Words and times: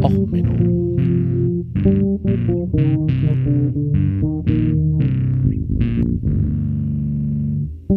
Och, 0.00 0.10
Menno. 0.10 0.96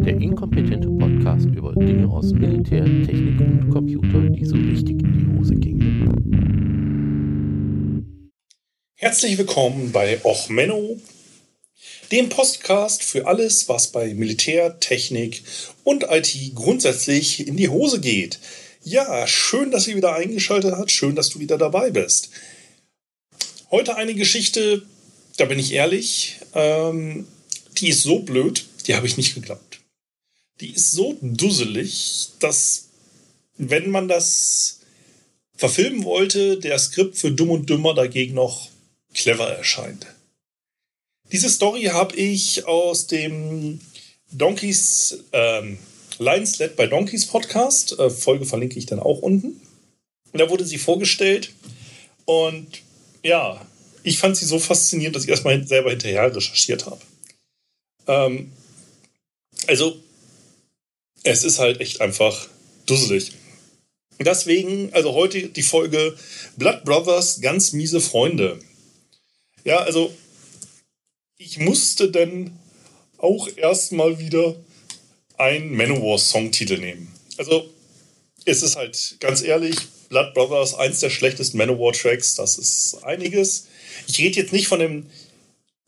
Der 0.04 0.20
inkompetente 0.20 0.88
Podcast 0.88 1.46
über 1.46 1.74
Dinge 1.74 2.08
aus 2.08 2.32
Militär, 2.32 2.84
Technik 2.84 3.40
und 3.40 3.70
Computer, 3.70 4.20
die 4.28 4.44
so 4.44 4.56
richtig 4.56 5.02
in 5.02 5.12
die 5.12 5.38
Hose 5.38 5.54
gingen. 5.54 5.96
Herzlich 8.96 9.38
willkommen 9.38 9.90
bei 9.90 10.20
Och 10.22 10.50
Menno, 10.50 10.98
dem 12.12 12.28
Podcast 12.28 13.02
für 13.02 13.26
alles, 13.26 13.70
was 13.70 13.90
bei 13.90 14.12
Militär, 14.12 14.78
Technik 14.80 15.42
und 15.82 16.04
IT 16.10 16.54
grundsätzlich 16.54 17.48
in 17.48 17.56
die 17.56 17.70
Hose 17.70 18.00
geht. 18.00 18.38
Ja, 18.88 19.26
schön, 19.26 19.72
dass 19.72 19.88
ihr 19.88 19.96
wieder 19.96 20.14
eingeschaltet 20.14 20.72
habt. 20.76 20.92
Schön, 20.92 21.16
dass 21.16 21.30
du 21.30 21.40
wieder 21.40 21.58
dabei 21.58 21.90
bist. 21.90 22.30
Heute 23.72 23.96
eine 23.96 24.14
Geschichte, 24.14 24.86
da 25.38 25.46
bin 25.46 25.58
ich 25.58 25.72
ehrlich, 25.72 26.36
ähm, 26.54 27.26
die 27.78 27.88
ist 27.88 28.04
so 28.04 28.20
blöd, 28.20 28.64
die 28.86 28.94
habe 28.94 29.08
ich 29.08 29.16
nicht 29.16 29.34
geglaubt. 29.34 29.80
Die 30.60 30.70
ist 30.70 30.92
so 30.92 31.18
dusselig, 31.20 32.28
dass, 32.38 32.90
wenn 33.56 33.90
man 33.90 34.06
das 34.06 34.82
verfilmen 35.56 36.04
wollte, 36.04 36.60
der 36.60 36.78
Skript 36.78 37.18
für 37.18 37.32
Dumm 37.32 37.50
und 37.50 37.68
Dümmer 37.68 37.92
dagegen 37.92 38.34
noch 38.34 38.68
clever 39.12 39.48
erscheint. 39.48 40.06
Diese 41.32 41.50
Story 41.50 41.86
habe 41.86 42.14
ich 42.14 42.66
aus 42.66 43.08
dem 43.08 43.80
Donkeys 44.30 45.24
ähm, 45.32 45.76
Lions 46.18 46.58
Led 46.58 46.76
by 46.76 46.88
Donkeys 46.88 47.26
Podcast. 47.26 47.98
Äh, 47.98 48.10
Folge 48.10 48.46
verlinke 48.46 48.78
ich 48.78 48.86
dann 48.86 49.00
auch 49.00 49.18
unten. 49.18 49.60
Da 50.32 50.50
wurde 50.50 50.64
sie 50.64 50.78
vorgestellt. 50.78 51.52
Und 52.24 52.82
ja, 53.22 53.64
ich 54.02 54.18
fand 54.18 54.36
sie 54.36 54.46
so 54.46 54.58
faszinierend, 54.58 55.16
dass 55.16 55.24
ich 55.24 55.30
erstmal 55.30 55.66
selber 55.66 55.90
hinterher 55.90 56.34
recherchiert 56.34 56.86
habe. 56.86 57.00
Ähm, 58.06 58.52
also, 59.66 60.00
es 61.22 61.44
ist 61.44 61.58
halt 61.58 61.80
echt 61.80 62.00
einfach 62.00 62.48
dusselig. 62.86 63.32
Deswegen, 64.18 64.92
also 64.94 65.12
heute 65.12 65.48
die 65.48 65.62
Folge 65.62 66.16
Blood 66.56 66.84
Brothers, 66.84 67.40
ganz 67.40 67.72
miese 67.72 68.00
Freunde. 68.00 68.58
Ja, 69.64 69.78
also, 69.78 70.14
ich 71.36 71.58
musste 71.58 72.10
dann 72.10 72.58
auch 73.18 73.48
erstmal 73.56 74.18
wieder 74.18 74.56
einen 75.38 75.74
Manowar-Songtitel 75.76 76.78
nehmen. 76.78 77.12
Also, 77.38 77.68
es 78.44 78.62
ist 78.62 78.76
halt 78.76 79.16
ganz 79.20 79.42
ehrlich, 79.42 79.76
Blood 80.08 80.34
Brothers, 80.34 80.74
eins 80.74 81.00
der 81.00 81.10
schlechtesten 81.10 81.58
Manowar-Tracks, 81.58 82.36
das 82.36 82.58
ist 82.58 83.02
einiges. 83.02 83.66
Ich 84.06 84.18
rede 84.18 84.40
jetzt 84.40 84.52
nicht 84.52 84.68
von 84.68 84.78
dem 84.78 85.06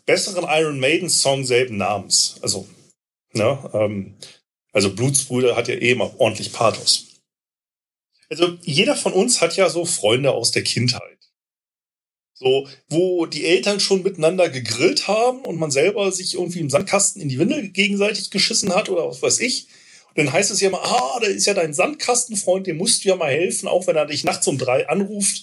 besseren 0.07 0.47
Iron 0.49 0.81
Maiden-Song 0.81 1.45
selben 1.45 1.77
Namens. 1.77 2.37
Also, 2.43 2.67
ne, 3.33 3.71
ähm, 3.75 4.15
also 4.73 4.95
Blutsbrüder 4.95 5.57
hat 5.57 5.69
ja 5.69 5.75
eh 5.75 5.93
immer 5.93 6.19
ordentlich 6.19 6.53
Pathos. 6.53 7.07
Also, 8.31 8.59
jeder 8.63 8.97
von 8.97 9.13
uns 9.13 9.41
hat 9.41 9.57
ja 9.57 9.71
so 9.71 9.85
Freunde 9.85 10.33
aus 10.33 10.51
der 10.51 10.63
Kindheit. 10.63 11.18
So, 12.41 12.69
wo 12.89 13.27
die 13.27 13.47
Eltern 13.47 13.81
schon 13.81 14.05
miteinander 14.05 14.49
gegrillt 14.49 15.09
haben 15.09 15.41
und 15.41 15.59
man 15.59 15.73
selber 15.73 16.13
sich 16.13 16.35
irgendwie 16.35 16.61
im 16.61 16.71
Sandkasten 16.71 17.21
in 17.21 17.29
die 17.29 17.39
Windel 17.39 17.69
gegenseitig 17.71 18.31
geschissen 18.31 18.73
hat 18.73 18.89
oder 18.89 19.09
was 19.09 19.23
weiß 19.23 19.41
ich. 19.41 19.67
Und 20.09 20.19
dann 20.19 20.33
heißt 20.33 20.53
es 20.53 20.61
ja 20.61 20.71
mal, 20.71 20.83
ah, 20.83 21.19
da 21.21 21.27
ist 21.27 21.47
ja 21.47 21.55
dein 21.55 21.75
Sandkastenfreund, 21.75 22.69
dem 22.69 22.77
musst 22.77 23.05
du 23.05 23.09
ja 23.09 23.17
mal 23.17 23.33
helfen, 23.33 23.67
auch 23.67 23.89
wenn 23.89 23.97
er 23.97 24.07
dich 24.07 24.23
nachts 24.23 24.47
um 24.47 24.57
drei 24.57 24.89
anruft, 24.89 25.43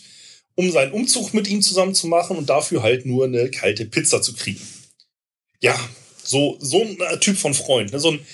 um 0.56 0.72
seinen 0.72 0.94
Umzug 0.94 1.34
mit 1.34 1.50
ihm 1.50 1.62
zusammen 1.62 1.94
zu 1.94 2.08
machen 2.08 2.38
und 2.38 2.50
dafür 2.50 2.82
halt 2.82 3.06
nur 3.06 3.26
eine 3.26 3.52
kalte 3.52 3.86
Pizza 3.86 4.22
zu 4.22 4.34
kriegen. 4.34 4.62
Ja, 5.62 5.78
so, 6.24 6.58
so 6.62 6.82
ein 6.82 7.20
Typ 7.20 7.38
von 7.38 7.54
Freund, 7.54 7.92
ne? 7.92 8.00
so 8.00 8.10
einen 8.10 8.26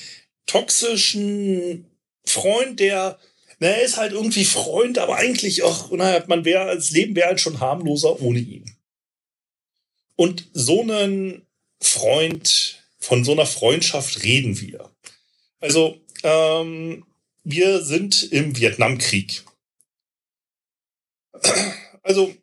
toxischen 0.45 1.85
Freund, 2.25 2.79
der 2.79 3.17
na, 3.61 3.67
er 3.67 3.83
ist 3.83 3.97
halt 3.97 4.11
irgendwie 4.11 4.43
Freund, 4.43 4.97
aber 4.97 5.17
eigentlich 5.17 5.61
auch, 5.61 5.91
naja, 5.91 6.23
man 6.25 6.45
wäre, 6.45 6.75
das 6.75 6.89
Leben 6.89 7.15
wäre 7.15 7.27
halt 7.27 7.39
schon 7.39 7.59
harmloser 7.59 8.19
ohne 8.19 8.39
ihn. 8.39 8.75
Und 10.15 10.47
so 10.51 10.81
einen 10.81 11.45
Freund, 11.79 12.83
von 12.97 13.23
so 13.23 13.33
einer 13.33 13.45
Freundschaft 13.45 14.23
reden 14.23 14.59
wir. 14.59 14.89
Also, 15.59 16.01
ähm, 16.23 17.05
wir 17.43 17.83
sind 17.83 18.31
im 18.31 18.57
Vietnamkrieg. 18.57 19.43
Also, 22.01 22.33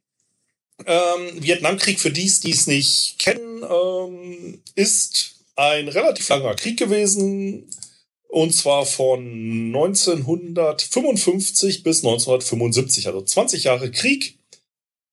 ähm, 0.87 1.43
Vietnamkrieg, 1.43 1.99
für 1.99 2.13
die, 2.13 2.33
die 2.45 2.53
es 2.53 2.69
nicht 2.69 3.19
kennen, 3.19 3.65
ähm, 3.69 4.63
ist 4.77 5.35
ein 5.57 5.89
relativ 5.89 6.29
langer 6.29 6.55
Krieg 6.55 6.79
gewesen, 6.79 7.69
und 8.29 8.55
zwar 8.55 8.87
von 8.87 9.75
1955 9.75 11.83
bis 11.83 12.05
1975, 12.05 13.09
also 13.09 13.23
20 13.23 13.65
Jahre 13.65 13.91
Krieg. 13.91 14.39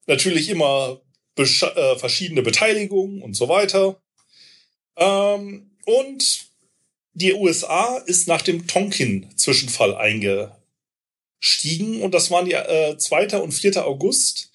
Natürlich 0.06 0.50
immer 0.50 1.02
äh, 1.38 1.96
verschiedene 1.98 2.44
Beteiligungen 2.44 3.22
und 3.22 3.36
so 3.36 3.50
weiter. 3.50 4.02
Ähm, 4.98 5.72
und 5.86 6.46
die 7.14 7.34
USA 7.34 7.98
ist 8.06 8.28
nach 8.28 8.42
dem 8.42 8.68
Tonkin-Zwischenfall 8.68 9.96
eingestiegen. 9.96 12.02
Und 12.02 12.14
das 12.14 12.32
waren 12.32 12.46
die 12.46 12.54
äh, 12.54 12.98
2. 12.98 13.40
und 13.40 13.54
4. 13.54 13.86
August 13.86 14.52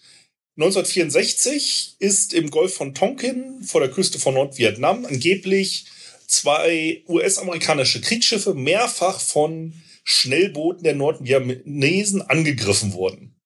1964 0.57 1.97
ist 1.99 2.35
im 2.35 2.51
Golf 2.51 2.75
von 2.75 2.95
Tonkin 2.95 3.63
vor 3.63 3.81
der 3.81 3.91
Küste 3.91 4.19
von 4.19 4.35
Nordvietnam 4.35 5.07
angeblich 5.07 5.87
zwei 6.31 7.05
US-amerikanische 7.09 8.01
Kriegsschiffe 8.01 8.55
mehrfach 8.55 9.21
von 9.21 9.75
Schnellbooten 10.05 10.83
der 10.83 10.95
Nordvietnamesen 10.95 12.23
angegriffen 12.23 12.93
wurden. 12.93 13.37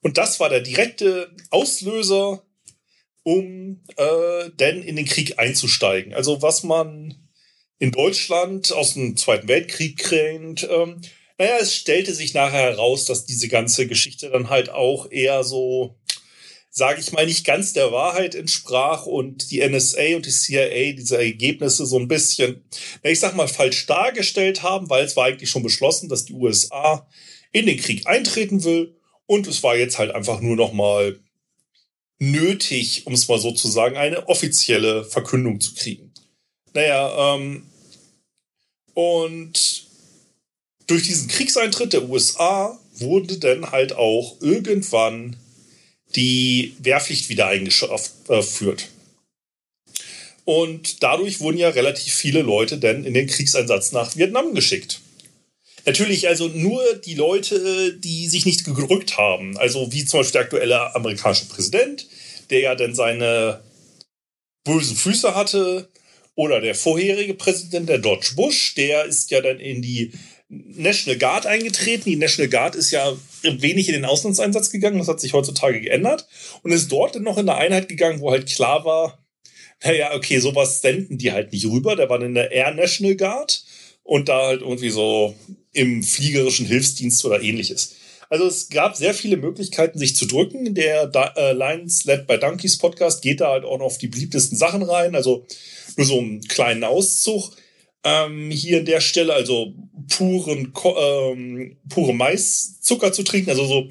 Und 0.00 0.18
das 0.18 0.38
war 0.38 0.48
der 0.48 0.60
direkte 0.60 1.34
Auslöser, 1.50 2.44
um 3.22 3.82
äh, 3.96 4.50
denn 4.50 4.82
in 4.82 4.96
den 4.96 5.06
Krieg 5.06 5.38
einzusteigen. 5.38 6.12
Also 6.14 6.42
was 6.42 6.62
man 6.62 7.24
in 7.78 7.92
Deutschland 7.92 8.72
aus 8.72 8.94
dem 8.94 9.16
Zweiten 9.16 9.48
Weltkrieg 9.48 9.98
kennt. 9.98 10.66
Ähm, 10.70 11.00
naja, 11.38 11.56
es 11.60 11.74
stellte 11.74 12.14
sich 12.14 12.34
nachher 12.34 12.70
heraus, 12.70 13.04
dass 13.04 13.26
diese 13.26 13.48
ganze 13.48 13.86
Geschichte 13.86 14.30
dann 14.30 14.48
halt 14.50 14.70
auch 14.70 15.10
eher 15.10 15.42
so 15.44 15.98
sage 16.76 17.00
ich 17.00 17.12
mal, 17.12 17.24
nicht 17.24 17.46
ganz 17.46 17.72
der 17.72 17.92
Wahrheit 17.92 18.34
entsprach 18.34 19.06
und 19.06 19.52
die 19.52 19.66
NSA 19.66 20.16
und 20.16 20.26
die 20.26 20.32
CIA 20.32 20.92
diese 20.92 21.16
Ergebnisse 21.16 21.86
so 21.86 22.00
ein 22.00 22.08
bisschen, 22.08 22.64
ich 23.04 23.20
sag 23.20 23.36
mal, 23.36 23.46
falsch 23.46 23.86
dargestellt 23.86 24.64
haben, 24.64 24.90
weil 24.90 25.04
es 25.04 25.14
war 25.14 25.26
eigentlich 25.26 25.50
schon 25.50 25.62
beschlossen, 25.62 26.08
dass 26.08 26.24
die 26.24 26.32
USA 26.32 27.08
in 27.52 27.66
den 27.66 27.78
Krieg 27.78 28.08
eintreten 28.08 28.64
will 28.64 28.96
und 29.26 29.46
es 29.46 29.62
war 29.62 29.76
jetzt 29.76 29.98
halt 29.98 30.10
einfach 30.10 30.40
nur 30.40 30.56
noch 30.56 30.72
mal 30.72 31.20
nötig, 32.18 33.06
um 33.06 33.14
es 33.14 33.28
mal 33.28 33.38
so 33.38 33.52
zu 33.52 33.68
sagen, 33.68 33.96
eine 33.96 34.26
offizielle 34.28 35.04
Verkündung 35.04 35.60
zu 35.60 35.74
kriegen. 35.74 36.12
Naja, 36.72 37.36
ähm, 37.36 37.70
und 38.94 39.86
durch 40.88 41.04
diesen 41.04 41.28
Kriegseintritt 41.28 41.92
der 41.92 42.08
USA 42.08 42.80
wurde 42.94 43.38
dann 43.38 43.70
halt 43.70 43.92
auch 43.92 44.40
irgendwann 44.40 45.36
die 46.14 46.74
Wehrpflicht 46.78 47.28
wieder 47.28 47.48
eingeführt. 47.48 48.88
Und 50.44 51.02
dadurch 51.02 51.40
wurden 51.40 51.58
ja 51.58 51.70
relativ 51.70 52.14
viele 52.14 52.42
Leute 52.42 52.78
dann 52.78 53.04
in 53.04 53.14
den 53.14 53.26
Kriegseinsatz 53.26 53.92
nach 53.92 54.16
Vietnam 54.16 54.54
geschickt. 54.54 55.00
Natürlich 55.86 56.28
also 56.28 56.48
nur 56.48 56.82
die 57.04 57.14
Leute, 57.14 57.94
die 57.98 58.28
sich 58.28 58.46
nicht 58.46 58.64
gedrückt 58.64 59.18
haben. 59.18 59.56
Also 59.58 59.92
wie 59.92 60.04
zum 60.04 60.20
Beispiel 60.20 60.32
der 60.32 60.40
aktuelle 60.42 60.94
amerikanische 60.94 61.46
Präsident, 61.46 62.06
der 62.50 62.60
ja 62.60 62.74
dann 62.74 62.94
seine 62.94 63.62
bösen 64.64 64.96
Füße 64.96 65.34
hatte. 65.34 65.88
Oder 66.36 66.60
der 66.60 66.74
vorherige 66.74 67.34
Präsident, 67.34 67.88
der 67.88 68.00
George 68.00 68.32
Bush, 68.34 68.74
der 68.74 69.04
ist 69.04 69.30
ja 69.30 69.40
dann 69.40 69.60
in 69.60 69.82
die 69.82 70.12
National 70.76 71.18
Guard 71.18 71.46
eingetreten. 71.46 72.10
Die 72.10 72.16
National 72.16 72.50
Guard 72.50 72.74
ist 72.74 72.90
ja 72.90 73.16
wenig 73.42 73.88
in 73.88 73.94
den 73.94 74.04
Auslandseinsatz 74.04 74.70
gegangen. 74.70 74.98
Das 74.98 75.08
hat 75.08 75.20
sich 75.20 75.32
heutzutage 75.32 75.80
geändert. 75.80 76.26
Und 76.62 76.72
ist 76.72 76.90
dort 76.90 77.14
dann 77.14 77.22
noch 77.22 77.38
in 77.38 77.48
eine 77.48 77.58
Einheit 77.58 77.88
gegangen, 77.88 78.20
wo 78.20 78.30
halt 78.30 78.46
klar 78.46 78.84
war, 78.84 79.24
naja, 79.82 80.14
okay, 80.14 80.38
sowas 80.38 80.80
senden 80.80 81.18
die 81.18 81.32
halt 81.32 81.52
nicht 81.52 81.66
rüber. 81.66 81.96
Der 81.96 82.08
war 82.08 82.20
in 82.22 82.34
der 82.34 82.52
Air 82.52 82.74
National 82.74 83.16
Guard 83.16 83.64
und 84.02 84.28
da 84.28 84.46
halt 84.46 84.62
irgendwie 84.62 84.90
so 84.90 85.34
im 85.72 86.02
fliegerischen 86.02 86.66
Hilfsdienst 86.66 87.24
oder 87.24 87.42
ähnliches. 87.42 87.96
Also 88.30 88.46
es 88.46 88.68
gab 88.68 88.96
sehr 88.96 89.14
viele 89.14 89.36
Möglichkeiten, 89.36 89.98
sich 89.98 90.16
zu 90.16 90.26
drücken. 90.26 90.74
Der 90.74 91.10
äh, 91.36 91.52
Lines 91.52 92.04
Led 92.04 92.26
by 92.26 92.38
Donkeys 92.38 92.78
Podcast 92.78 93.22
geht 93.22 93.40
da 93.40 93.50
halt 93.50 93.64
auch 93.64 93.78
noch 93.78 93.86
auf 93.86 93.98
die 93.98 94.08
beliebtesten 94.08 94.56
Sachen 94.56 94.82
rein. 94.82 95.14
Also 95.14 95.46
nur 95.96 96.06
so 96.06 96.18
einen 96.18 96.40
kleinen 96.42 96.84
Auszug 96.84 97.50
ähm, 98.04 98.50
hier 98.50 98.78
an 98.78 98.84
der 98.84 99.00
Stelle, 99.00 99.32
also 99.32 99.74
puren, 100.08 100.72
ähm, 100.96 101.76
pure 101.88 102.14
Maiszucker 102.14 103.12
zu 103.12 103.22
trinken, 103.22 103.50
also 103.50 103.64
so 103.64 103.88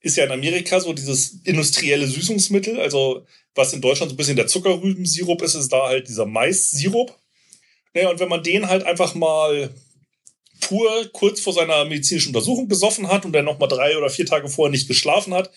ist 0.00 0.16
ja 0.16 0.24
in 0.24 0.30
Amerika 0.30 0.78
so 0.78 0.92
dieses 0.92 1.40
industrielle 1.44 2.06
Süßungsmittel. 2.06 2.78
Also 2.78 3.26
was 3.54 3.72
in 3.72 3.80
Deutschland 3.80 4.10
so 4.10 4.14
ein 4.14 4.16
bisschen 4.16 4.36
der 4.36 4.46
Zuckerrübensirup 4.46 5.42
ist, 5.42 5.54
ist 5.54 5.72
da 5.72 5.88
halt 5.88 6.08
dieser 6.08 6.26
Mais-Sirup. 6.26 7.12
Naja, 7.92 8.10
und 8.10 8.20
wenn 8.20 8.28
man 8.28 8.42
den 8.42 8.68
halt 8.68 8.84
einfach 8.84 9.14
mal 9.14 9.70
pur 10.60 11.08
kurz 11.12 11.40
vor 11.40 11.52
seiner 11.52 11.84
medizinischen 11.84 12.28
Untersuchung 12.28 12.68
gesoffen 12.68 13.08
hat 13.08 13.24
und 13.24 13.32
dann 13.32 13.44
nochmal 13.44 13.68
drei 13.68 13.96
oder 13.98 14.10
vier 14.10 14.26
Tage 14.26 14.48
vorher 14.48 14.70
nicht 14.70 14.86
geschlafen 14.86 15.34
hat, 15.34 15.50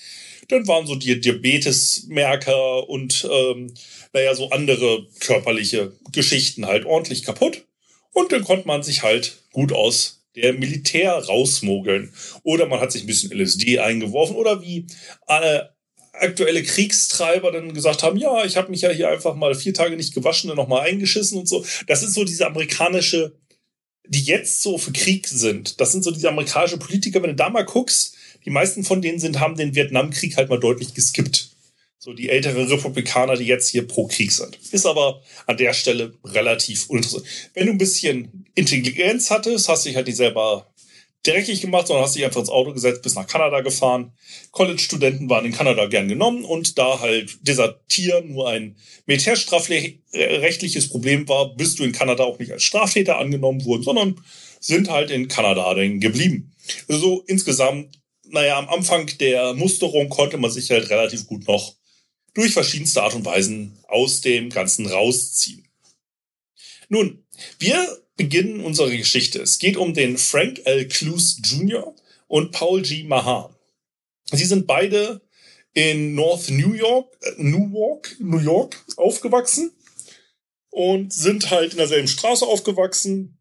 dann 0.48 0.68
waren 0.68 0.88
so 0.88 0.96
die 0.96 1.20
Diabetesmerker 1.20 2.90
und 2.90 3.28
ähm, 3.32 3.74
naja, 4.14 4.34
so 4.34 4.50
andere 4.50 5.06
körperliche 5.20 5.94
Geschichten 6.12 6.66
halt 6.66 6.86
ordentlich 6.86 7.24
kaputt. 7.24 7.66
Und 8.14 8.32
dann 8.32 8.44
konnte 8.44 8.68
man 8.68 8.84
sich 8.84 9.04
halt 9.04 9.38
gut 9.52 9.72
aus 9.72 10.20
der 10.36 10.54
Militär 10.54 11.14
rausmogeln. 11.14 12.14
Oder 12.44 12.66
man 12.66 12.80
hat 12.80 12.92
sich 12.92 13.04
ein 13.04 13.08
bisschen 13.08 13.32
LSD 13.32 13.80
eingeworfen 13.80 14.36
oder 14.36 14.62
wie 14.62 14.86
alle 15.26 15.76
aktuelle 16.14 16.64
Kriegstreiber 16.64 17.52
dann 17.52 17.74
gesagt 17.74 18.04
haben, 18.04 18.18
ja, 18.18 18.44
ich 18.44 18.58
habe 18.58 18.70
mich 18.72 18.82
ja 18.82 18.90
hier 18.90 19.10
einfach 19.10 19.36
mal 19.36 19.56
vier 19.56 19.74
Tage 19.74 19.96
nicht 19.96 20.14
gewaschen 20.14 20.50
und 20.50 20.58
nochmal 20.58 20.88
eingeschissen 20.88 21.38
und 21.40 21.48
so. 21.48 21.66
Das 21.88 22.04
ist 22.04 22.14
so 22.14 22.24
diese 22.24 22.46
amerikanische, 22.46 23.38
die 24.08 24.24
jetzt 24.24 24.62
so 24.62 24.78
für 24.78 24.92
Krieg 24.92 25.28
sind. 25.28 25.80
Das 25.80 25.92
sind 25.92 26.04
so 26.04 26.12
diese 26.12 26.30
amerikanische 26.30 26.78
Politiker, 26.78 27.22
wenn 27.22 27.32
du 27.32 27.36
da 27.36 27.50
mal 27.50 27.64
guckst, 27.64 28.16
die 28.46 28.50
meisten 28.50 28.84
von 28.84 29.02
denen 29.02 29.20
sind, 29.20 29.40
haben 29.40 29.56
den 29.56 29.76
Vietnamkrieg 29.76 30.38
halt 30.38 30.50
mal 30.50 30.60
deutlich 30.60 30.94
geskippt. 30.94 31.49
So 32.02 32.14
die 32.14 32.30
älteren 32.30 32.66
Republikaner, 32.66 33.36
die 33.36 33.44
jetzt 33.44 33.70
hier 33.70 33.86
pro 33.86 34.08
Krieg 34.08 34.32
sind. 34.32 34.58
Ist 34.72 34.86
aber 34.86 35.22
an 35.48 35.58
der 35.58 35.74
Stelle 35.74 36.14
relativ 36.24 36.90
uninteressant. 36.90 37.26
Wenn 37.54 37.66
du 37.66 37.74
ein 37.74 37.78
bisschen 37.78 38.46
Intelligenz 38.56 39.30
hattest, 39.30 39.68
hast 39.68 39.86
dich 39.86 39.98
halt 39.98 40.08
nicht 40.08 40.16
selber 40.16 40.66
dreckig 41.24 41.60
gemacht, 41.60 41.88
sondern 41.88 42.06
hast 42.06 42.16
dich 42.16 42.24
einfach 42.24 42.40
ins 42.40 42.50
Auto 42.50 42.72
gesetzt, 42.72 43.02
bis 43.02 43.16
nach 43.16 43.28
Kanada 43.28 43.60
gefahren. 43.60 44.14
College-Studenten 44.52 45.30
waren 45.30 45.44
in 45.44 45.52
Kanada 45.52 45.88
gern 45.88 46.08
genommen 46.08 46.46
und 46.46 46.78
da 46.78 47.02
halt 47.02 47.46
Desertieren 47.46 48.32
nur 48.32 48.48
ein 48.48 48.78
militärstrafrechtliches 49.06 50.88
Problem 50.88 51.28
war, 51.28 51.54
bist 51.54 51.80
du 51.80 51.84
in 51.84 51.92
Kanada 51.92 52.24
auch 52.24 52.40
nicht 52.40 52.54
als 52.54 52.64
Straftäter 52.64 53.18
angenommen 53.18 53.66
worden, 53.66 53.84
sondern 53.84 54.22
sind 54.62 54.90
halt 54.90 55.12
in 55.12 55.28
Kanada 55.28 55.74
dann 55.74 56.00
geblieben. 56.00 56.54
Also 56.88 57.02
so 57.02 57.24
insgesamt, 57.28 58.00
naja, 58.30 58.58
am 58.58 58.70
Anfang 58.70 59.12
der 59.20 59.54
Musterung 59.54 60.08
konnte 60.08 60.38
man 60.38 60.50
sich 60.52 60.72
halt 60.72 60.90
relativ 60.90 61.28
gut 61.28 61.46
noch 61.46 61.76
durch 62.34 62.54
verschiedenste 62.54 63.04
Art 63.04 63.16
und 63.16 63.26
Weisen 63.26 63.78
aus 63.88 64.22
dem 64.22 64.50
Ganzen 64.50 64.86
rausziehen. 64.88 65.68
Nun, 66.90 67.24
wir 67.60 68.02
beginnen 68.18 68.62
unsere 68.62 68.96
Geschichte. 68.96 69.42
Es 69.42 69.60
geht 69.60 69.78
um 69.78 69.94
den 69.94 70.18
Frank 70.18 70.62
L. 70.66 70.88
Clues 70.88 71.40
Jr. 71.44 71.96
und 72.28 72.52
Paul 72.52 72.82
G. 72.82 73.04
Mahan. 73.04 73.56
Sie 74.32 74.46
sind 74.46 74.68
beide 74.68 75.22
in 75.74 76.16
North 76.16 76.50
New 76.50 76.74
York, 76.74 77.16
äh, 77.22 77.32
Newark, 77.38 78.16
New 78.20 78.40
York 78.40 78.84
aufgewachsen 78.98 79.72
und 80.70 81.14
sind 81.14 81.50
halt 81.50 81.72
in 81.72 81.78
derselben 81.78 82.08
Straße 82.08 82.46
aufgewachsen 82.46 83.38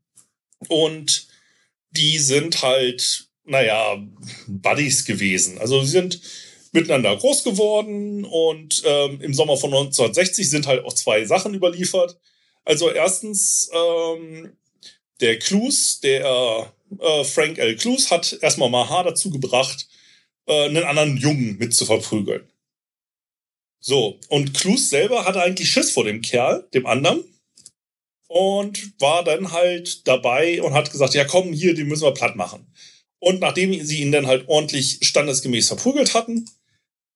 und 0.68 1.28
die 1.90 2.18
sind 2.18 2.62
halt, 2.62 3.28
naja, 3.44 3.96
Buddies 4.46 5.04
gewesen. 5.04 5.58
Also 5.58 5.82
sie 5.82 5.90
sind 5.90 6.20
miteinander 6.72 7.16
groß 7.16 7.44
geworden 7.44 8.24
und 8.24 8.82
ähm, 8.84 9.20
im 9.20 9.34
Sommer 9.34 9.56
von 9.56 9.70
1960 9.70 10.48
sind 10.48 10.66
halt 10.66 10.84
auch 10.84 10.92
zwei 10.92 11.24
Sachen 11.24 11.54
überliefert. 11.54 12.18
Also 12.64 12.90
erstens 12.90 13.70
ähm, 13.72 14.52
der 15.20 15.38
Clues, 15.38 16.00
der 16.00 16.72
äh, 16.98 17.24
Frank 17.24 17.58
L. 17.58 17.76
Clues, 17.76 18.10
hat 18.10 18.38
erstmal 18.40 18.70
Maha 18.70 19.02
dazu 19.02 19.30
gebracht, 19.30 19.88
äh, 20.46 20.64
einen 20.64 20.84
anderen 20.84 21.16
Jungen 21.16 21.58
mit 21.58 21.74
zu 21.74 21.86
verprügeln. 21.86 22.48
So, 23.80 24.18
und 24.28 24.54
Clues 24.54 24.90
selber 24.90 25.24
hatte 25.24 25.42
eigentlich 25.42 25.70
Schiss 25.70 25.90
vor 25.90 26.04
dem 26.04 26.20
Kerl, 26.20 26.68
dem 26.74 26.86
anderen, 26.86 27.24
und 28.26 29.00
war 29.00 29.24
dann 29.24 29.52
halt 29.52 30.06
dabei 30.06 30.62
und 30.62 30.74
hat 30.74 30.90
gesagt, 30.90 31.14
ja 31.14 31.24
komm, 31.24 31.52
hier, 31.52 31.74
den 31.74 31.86
müssen 31.88 32.04
wir 32.04 32.12
platt 32.12 32.36
machen. 32.36 32.66
Und 33.20 33.40
nachdem 33.40 33.84
sie 33.84 34.00
ihn 34.00 34.12
dann 34.12 34.26
halt 34.26 34.48
ordentlich 34.48 34.98
standesgemäß 35.02 35.68
verprügelt 35.68 36.14
hatten, 36.14 36.44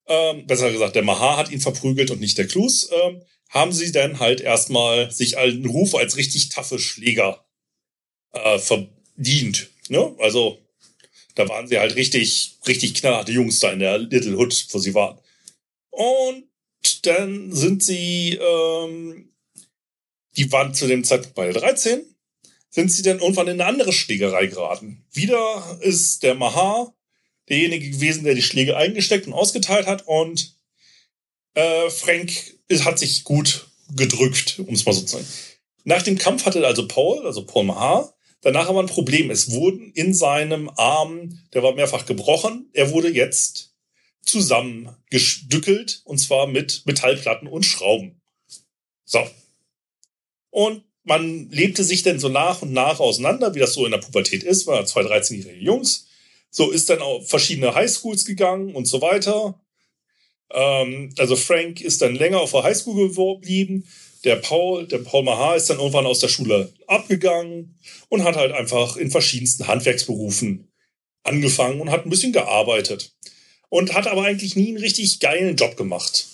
ähm, 0.06 0.46
besser 0.46 0.72
gesagt, 0.72 0.96
der 0.96 1.02
Maha 1.02 1.36
hat 1.36 1.50
ihn 1.50 1.60
verprügelt 1.60 2.10
und 2.10 2.20
nicht 2.20 2.38
der 2.38 2.46
Clues, 2.46 2.90
ähm, 3.04 3.22
haben 3.48 3.72
sie 3.72 3.92
dann 3.92 4.18
halt 4.18 4.40
erstmal 4.40 5.10
sich 5.10 5.36
einen 5.36 5.66
Ruf 5.66 5.94
als 5.94 6.16
richtig 6.16 6.48
taffe 6.48 6.78
Schläger 6.78 7.44
äh, 8.32 8.58
verdient. 8.58 9.68
Ne? 9.88 10.14
Also 10.18 10.58
da 11.34 11.48
waren 11.48 11.66
sie 11.66 11.78
halt 11.78 11.96
richtig, 11.96 12.58
richtig 12.66 12.94
knallharte 12.94 13.32
Jungs 13.32 13.60
da 13.60 13.70
in 13.70 13.78
der 13.78 13.98
Little 13.98 14.36
Hood, 14.36 14.66
wo 14.70 14.78
sie 14.78 14.94
waren. 14.94 15.18
Und 15.90 16.44
dann 17.02 17.52
sind 17.52 17.82
sie, 17.82 18.38
ähm, 18.40 19.32
die 20.36 20.50
waren 20.50 20.74
zu 20.74 20.86
dem 20.86 21.04
Zeitpunkt 21.04 21.34
bei 21.34 21.52
13, 21.52 22.04
sind 22.70 22.90
sie 22.90 23.02
dann 23.02 23.18
irgendwann 23.18 23.48
in 23.48 23.60
eine 23.60 23.66
andere 23.66 23.92
Schlägerei 23.92 24.46
geraten. 24.46 25.04
Wieder 25.12 25.78
ist 25.82 26.22
der 26.22 26.34
Maha 26.34 26.94
derjenige 27.48 27.90
gewesen, 27.90 28.24
der 28.24 28.34
die 28.34 28.42
Schläge 28.42 28.76
eingesteckt 28.76 29.26
und 29.26 29.32
ausgeteilt 29.32 29.86
hat 29.86 30.06
und 30.06 30.56
äh, 31.54 31.90
Frank 31.90 32.32
ist, 32.68 32.84
hat 32.84 32.98
sich 32.98 33.24
gut 33.24 33.68
gedrückt, 33.94 34.58
um 34.58 34.74
es 34.74 34.86
mal 34.86 34.92
so 34.92 35.02
zu 35.02 35.16
sagen. 35.16 35.26
Nach 35.84 36.02
dem 36.02 36.18
Kampf 36.18 36.46
hatte 36.46 36.66
also 36.66 36.86
Paul, 36.86 37.26
also 37.26 37.44
Paul 37.44 37.64
Maha, 37.64 38.14
danach 38.40 38.68
aber 38.68 38.80
ein 38.80 38.86
Problem. 38.86 39.30
Es 39.30 39.50
wurden 39.50 39.92
in 39.92 40.14
seinem 40.14 40.70
Arm, 40.76 41.40
der 41.52 41.62
war 41.62 41.74
mehrfach 41.74 42.06
gebrochen, 42.06 42.70
er 42.72 42.90
wurde 42.92 43.08
jetzt 43.08 43.74
zusammengestückelt 44.22 46.02
und 46.04 46.18
zwar 46.18 46.46
mit 46.46 46.82
Metallplatten 46.86 47.48
und 47.48 47.64
Schrauben. 47.64 48.20
So. 49.04 49.28
Und 50.50 50.84
man 51.04 51.50
lebte 51.50 51.82
sich 51.82 52.04
dann 52.04 52.20
so 52.20 52.28
nach 52.28 52.62
und 52.62 52.72
nach 52.72 53.00
auseinander, 53.00 53.54
wie 53.54 53.58
das 53.58 53.74
so 53.74 53.84
in 53.84 53.90
der 53.90 53.98
Pubertät 53.98 54.44
ist, 54.44 54.66
war 54.66 54.86
zwei 54.86 55.02
13-jährige 55.02 55.64
Jungs. 55.64 56.06
So 56.54 56.70
ist 56.70 56.90
dann 56.90 57.00
auf 57.00 57.28
verschiedene 57.28 57.74
Highschools 57.74 58.26
gegangen 58.26 58.74
und 58.74 58.84
so 58.84 59.00
weiter. 59.00 59.58
Ähm, 60.52 61.12
also 61.16 61.34
Frank 61.34 61.80
ist 61.80 62.02
dann 62.02 62.14
länger 62.14 62.40
auf 62.40 62.52
der 62.52 62.62
Highschool 62.62 63.08
geblieben. 63.08 63.88
Der 64.24 64.36
Paul, 64.36 64.86
der 64.86 64.98
Paul 64.98 65.24
Maha 65.24 65.56
ist 65.56 65.70
dann 65.70 65.78
irgendwann 65.78 66.06
aus 66.06 66.20
der 66.20 66.28
Schule 66.28 66.72
abgegangen 66.86 67.78
und 68.08 68.22
hat 68.22 68.36
halt 68.36 68.52
einfach 68.52 68.96
in 68.96 69.10
verschiedensten 69.10 69.66
Handwerksberufen 69.66 70.68
angefangen 71.24 71.80
und 71.80 71.90
hat 71.90 72.04
ein 72.04 72.10
bisschen 72.10 72.32
gearbeitet. 72.32 73.14
Und 73.70 73.94
hat 73.94 74.06
aber 74.06 74.24
eigentlich 74.24 74.54
nie 74.54 74.68
einen 74.68 74.76
richtig 74.76 75.20
geilen 75.20 75.56
Job 75.56 75.78
gemacht. 75.78 76.26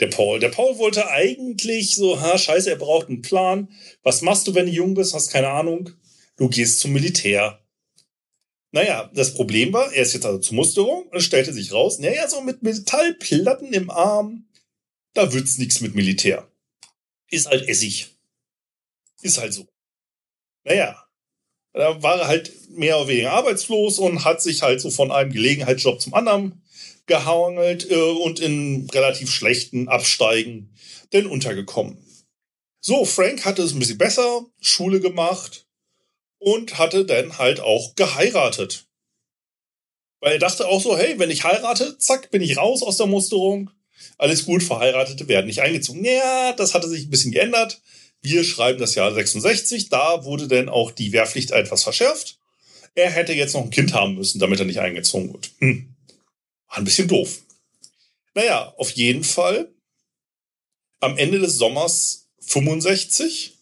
Der 0.00 0.08
Paul. 0.08 0.40
Der 0.40 0.48
Paul 0.48 0.78
wollte 0.78 1.08
eigentlich 1.08 1.94
so, 1.94 2.20
ha, 2.20 2.36
scheiße, 2.36 2.70
er 2.70 2.76
braucht 2.76 3.08
einen 3.08 3.22
Plan. 3.22 3.68
Was 4.02 4.22
machst 4.22 4.48
du, 4.48 4.54
wenn 4.54 4.66
du 4.66 4.72
jung 4.72 4.94
bist? 4.94 5.14
Hast 5.14 5.30
keine 5.30 5.50
Ahnung. 5.50 5.90
Du 6.36 6.48
gehst 6.48 6.80
zum 6.80 6.92
Militär. 6.92 7.59
Naja, 8.72 9.10
das 9.14 9.34
Problem 9.34 9.72
war, 9.72 9.92
er 9.92 10.02
ist 10.02 10.14
jetzt 10.14 10.26
also 10.26 10.38
zur 10.38 10.54
Musterung 10.54 11.08
und 11.08 11.20
stellte 11.20 11.52
sich 11.52 11.72
raus, 11.72 11.98
naja, 11.98 12.28
so 12.28 12.40
mit 12.40 12.62
Metallplatten 12.62 13.72
im 13.72 13.90
Arm, 13.90 14.48
da 15.14 15.32
wird's 15.32 15.58
nichts 15.58 15.80
mit 15.80 15.94
Militär. 15.94 16.48
Ist 17.28 17.48
halt 17.48 17.68
Essig. 17.68 18.14
Ist 19.22 19.38
halt 19.38 19.52
so. 19.52 19.66
Naja, 20.64 21.04
da 21.72 22.02
war 22.02 22.20
er 22.20 22.28
halt 22.28 22.52
mehr 22.70 22.98
oder 22.98 23.08
weniger 23.08 23.32
arbeitslos 23.32 23.98
und 23.98 24.24
hat 24.24 24.42
sich 24.42 24.62
halt 24.62 24.80
so 24.80 24.90
von 24.90 25.10
einem 25.10 25.32
Gelegenheitsjob 25.32 26.00
zum 26.00 26.14
anderen 26.14 26.62
gehangelt 27.06 27.90
äh, 27.90 27.94
und 27.94 28.40
in 28.40 28.88
relativ 28.90 29.30
schlechten 29.30 29.88
Absteigen 29.88 30.74
denn 31.12 31.26
untergekommen. 31.26 31.98
So, 32.80 33.04
Frank 33.04 33.44
hatte 33.44 33.62
es 33.62 33.72
ein 33.72 33.78
bisschen 33.78 33.98
besser, 33.98 34.46
Schule 34.60 35.00
gemacht, 35.00 35.66
und 36.40 36.78
hatte 36.78 37.04
dann 37.04 37.38
halt 37.38 37.60
auch 37.60 37.94
geheiratet. 37.94 38.86
Weil 40.20 40.32
er 40.32 40.38
dachte 40.38 40.66
auch 40.66 40.82
so, 40.82 40.98
hey, 40.98 41.18
wenn 41.18 41.30
ich 41.30 41.44
heirate, 41.44 41.96
zack, 41.98 42.30
bin 42.30 42.42
ich 42.42 42.56
raus 42.56 42.82
aus 42.82 42.96
der 42.96 43.06
Musterung. 43.06 43.70
Alles 44.18 44.44
gut, 44.44 44.62
Verheiratete 44.62 45.28
werden 45.28 45.46
nicht 45.46 45.60
eingezogen. 45.60 46.04
Ja, 46.04 46.52
das 46.52 46.74
hatte 46.74 46.88
sich 46.88 47.04
ein 47.04 47.10
bisschen 47.10 47.32
geändert. 47.32 47.80
Wir 48.22 48.44
schreiben 48.44 48.78
das 48.78 48.94
Jahr 48.94 49.12
66, 49.14 49.88
da 49.88 50.24
wurde 50.24 50.48
dann 50.48 50.68
auch 50.68 50.90
die 50.90 51.12
Wehrpflicht 51.12 51.52
etwas 51.52 51.84
verschärft. 51.84 52.38
Er 52.94 53.10
hätte 53.10 53.32
jetzt 53.32 53.54
noch 53.54 53.62
ein 53.62 53.70
Kind 53.70 53.94
haben 53.94 54.14
müssen, 54.14 54.40
damit 54.40 54.58
er 54.58 54.66
nicht 54.66 54.80
eingezogen 54.80 55.32
wird. 55.32 55.50
Hm. 55.58 55.94
War 56.68 56.78
ein 56.78 56.84
bisschen 56.84 57.08
doof. 57.08 57.38
Naja, 58.34 58.74
auf 58.76 58.90
jeden 58.90 59.24
Fall. 59.24 59.72
Am 61.00 61.16
Ende 61.16 61.38
des 61.38 61.56
Sommers 61.56 62.28
65 62.40 63.54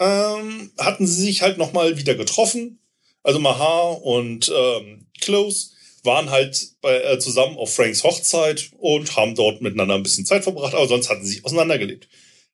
ähm, 0.00 0.72
hatten 0.78 1.06
sie 1.06 1.22
sich 1.22 1.42
halt 1.42 1.58
nochmal 1.58 1.98
wieder 1.98 2.14
getroffen. 2.14 2.80
Also 3.22 3.38
Maha 3.38 3.90
und 3.90 4.50
ähm, 4.54 5.06
Close 5.20 5.70
waren 6.02 6.30
halt 6.30 6.72
bei, 6.80 7.02
äh, 7.02 7.18
zusammen 7.18 7.58
auf 7.58 7.74
Franks 7.74 8.02
Hochzeit 8.02 8.70
und 8.78 9.14
haben 9.16 9.34
dort 9.34 9.60
miteinander 9.60 9.94
ein 9.94 10.02
bisschen 10.02 10.24
Zeit 10.24 10.42
verbracht, 10.42 10.74
aber 10.74 10.88
sonst 10.88 11.10
hatten 11.10 11.24
sie 11.24 11.34
sich 11.34 11.44
auseinandergelebt. 11.44 12.08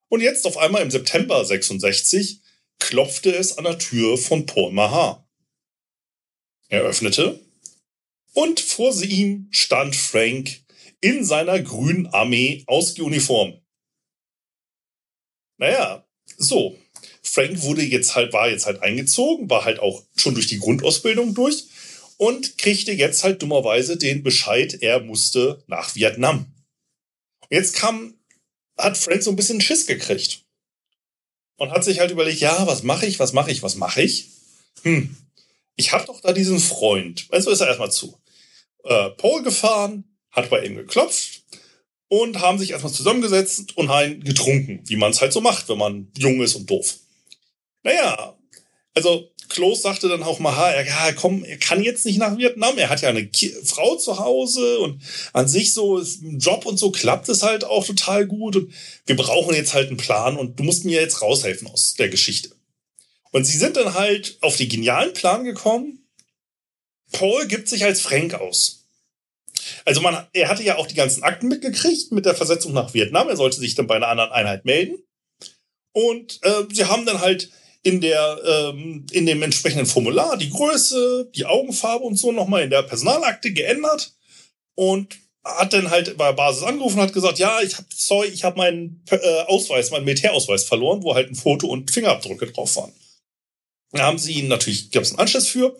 Und 0.08 0.20
jetzt 0.20 0.46
auf 0.46 0.58
einmal 0.58 0.82
im 0.82 0.90
September 0.90 1.44
66 1.44 2.40
klopfte 2.80 3.34
es 3.34 3.56
an 3.56 3.64
der 3.64 3.78
Tür 3.78 4.18
von 4.18 4.46
Paul 4.46 4.72
Maha. 4.72 5.26
Er 6.68 6.82
öffnete. 6.82 7.40
Und 8.32 8.58
vor 8.58 8.92
ihm 9.02 9.48
stand 9.50 9.94
Frank 9.94 10.64
in 11.00 11.24
seiner 11.24 11.60
grünen 11.60 12.08
Armee 12.08 12.64
Ausgehuniform. 12.66 13.60
Naja, 15.58 16.06
so. 16.36 16.76
Frank 17.28 17.62
wurde 17.62 17.82
jetzt 17.82 18.14
halt, 18.14 18.32
war 18.32 18.48
jetzt 18.48 18.66
halt 18.66 18.82
eingezogen, 18.82 19.50
war 19.50 19.64
halt 19.64 19.80
auch 19.80 20.02
schon 20.16 20.34
durch 20.34 20.46
die 20.46 20.58
Grundausbildung 20.58 21.34
durch 21.34 21.64
und 22.16 22.56
kriegte 22.56 22.92
jetzt 22.92 23.24
halt 23.24 23.42
dummerweise 23.42 23.96
den 23.96 24.22
Bescheid, 24.22 24.78
er 24.80 25.00
musste 25.00 25.62
nach 25.66 25.94
Vietnam. 25.94 26.46
Jetzt 27.50 27.76
kam, 27.76 28.14
hat 28.78 28.96
Frank 28.96 29.22
so 29.22 29.30
ein 29.30 29.36
bisschen 29.36 29.60
Schiss 29.60 29.86
gekriegt. 29.86 30.42
Und 31.58 31.70
hat 31.70 31.84
sich 31.84 32.00
halt 32.00 32.10
überlegt, 32.10 32.40
ja, 32.40 32.66
was 32.66 32.82
mache 32.82 33.06
ich, 33.06 33.18
was 33.18 33.32
mache 33.32 33.50
ich, 33.50 33.62
was 33.62 33.76
mache 33.76 34.02
ich? 34.02 34.28
Hm, 34.82 35.16
ich 35.76 35.92
habe 35.92 36.04
doch 36.04 36.20
da 36.20 36.32
diesen 36.32 36.58
Freund. 36.58 37.26
Also 37.30 37.50
ist 37.50 37.60
er 37.60 37.68
erstmal 37.68 37.90
zu. 37.90 38.18
Äh, 38.84 39.10
Paul 39.10 39.42
gefahren, 39.42 40.04
hat 40.30 40.50
bei 40.50 40.64
ihm 40.64 40.76
geklopft 40.76 41.44
und 42.08 42.40
haben 42.40 42.58
sich 42.58 42.70
erstmal 42.70 42.92
zusammengesetzt 42.92 43.76
und 43.76 43.88
haben 43.88 44.22
getrunken, 44.22 44.82
wie 44.84 44.96
man 44.96 45.12
es 45.12 45.20
halt 45.20 45.32
so 45.32 45.40
macht, 45.40 45.68
wenn 45.68 45.78
man 45.78 46.12
jung 46.16 46.42
ist 46.42 46.54
und 46.54 46.68
doof. 46.68 46.98
Naja, 47.86 48.36
also 48.94 49.30
Klos 49.48 49.82
sagte 49.82 50.08
dann 50.08 50.24
auch 50.24 50.40
mal, 50.40 50.84
ja, 50.84 51.12
komm, 51.12 51.44
er 51.44 51.56
kann 51.56 51.84
jetzt 51.84 52.04
nicht 52.04 52.18
nach 52.18 52.36
Vietnam. 52.36 52.76
Er 52.78 52.88
hat 52.88 53.00
ja 53.00 53.10
eine 53.10 53.28
Ki 53.28 53.54
Frau 53.62 53.94
zu 53.94 54.18
Hause 54.18 54.80
und 54.80 55.00
an 55.32 55.46
sich 55.46 55.72
so 55.72 56.00
im 56.00 56.40
Job 56.40 56.66
und 56.66 56.78
so 56.78 56.90
klappt 56.90 57.28
es 57.28 57.44
halt 57.44 57.62
auch 57.62 57.86
total 57.86 58.26
gut. 58.26 58.56
Und 58.56 58.74
wir 59.06 59.14
brauchen 59.14 59.54
jetzt 59.54 59.72
halt 59.72 59.86
einen 59.86 59.98
Plan 59.98 60.36
und 60.36 60.58
du 60.58 60.64
musst 60.64 60.84
mir 60.84 61.00
jetzt 61.00 61.22
raushelfen 61.22 61.68
aus 61.68 61.94
der 61.94 62.08
Geschichte. 62.08 62.50
Und 63.30 63.44
sie 63.44 63.56
sind 63.56 63.76
dann 63.76 63.94
halt 63.94 64.36
auf 64.40 64.56
den 64.56 64.68
genialen 64.68 65.12
Plan 65.12 65.44
gekommen. 65.44 66.08
Paul 67.12 67.46
gibt 67.46 67.68
sich 67.68 67.84
als 67.84 68.00
Frank 68.00 68.34
aus. 68.34 68.84
Also 69.84 70.00
man, 70.00 70.26
er 70.32 70.48
hatte 70.48 70.64
ja 70.64 70.76
auch 70.76 70.88
die 70.88 70.96
ganzen 70.96 71.22
Akten 71.22 71.46
mitgekriegt 71.46 72.10
mit 72.10 72.26
der 72.26 72.34
Versetzung 72.34 72.72
nach 72.72 72.94
Vietnam. 72.94 73.28
Er 73.28 73.36
sollte 73.36 73.60
sich 73.60 73.76
dann 73.76 73.86
bei 73.86 73.94
einer 73.94 74.08
anderen 74.08 74.32
Einheit 74.32 74.64
melden. 74.64 74.98
Und 75.96 76.40
äh, 76.42 76.64
sie 76.70 76.84
haben 76.84 77.06
dann 77.06 77.22
halt 77.22 77.50
in 77.86 78.00
der 78.00 78.40
ähm, 78.44 79.06
in 79.12 79.26
dem 79.26 79.42
entsprechenden 79.42 79.86
Formular 79.86 80.36
die 80.36 80.50
Größe, 80.50 81.30
die 81.36 81.46
Augenfarbe 81.46 82.04
und 82.04 82.16
so 82.16 82.32
nochmal 82.32 82.64
in 82.64 82.70
der 82.70 82.82
Personalakte 82.82 83.52
geändert 83.52 84.12
und 84.74 85.16
hat 85.44 85.72
dann 85.72 85.90
halt 85.90 86.16
bei 86.16 86.32
Basis 86.32 86.64
angerufen 86.64 86.98
und 86.98 87.04
hat 87.04 87.12
gesagt, 87.12 87.38
ja, 87.38 87.60
ich 87.60 87.76
habe 87.76 87.86
sorry, 87.94 88.26
ich 88.26 88.42
habe 88.42 88.58
meinen 88.58 89.04
äh, 89.10 89.42
Ausweis, 89.46 89.92
meinen 89.92 90.04
Militärausweis 90.04 90.64
verloren, 90.64 91.04
wo 91.04 91.14
halt 91.14 91.30
ein 91.30 91.36
Foto 91.36 91.68
und 91.68 91.92
Fingerabdrücke 91.92 92.50
drauf 92.50 92.74
waren. 92.74 92.92
Da 93.92 94.02
haben 94.02 94.18
sie 94.18 94.32
ihn 94.32 94.48
natürlich, 94.48 94.90
gab 94.90 95.04
es 95.04 95.10
einen 95.10 95.20
Anschluss 95.20 95.46
für, 95.46 95.76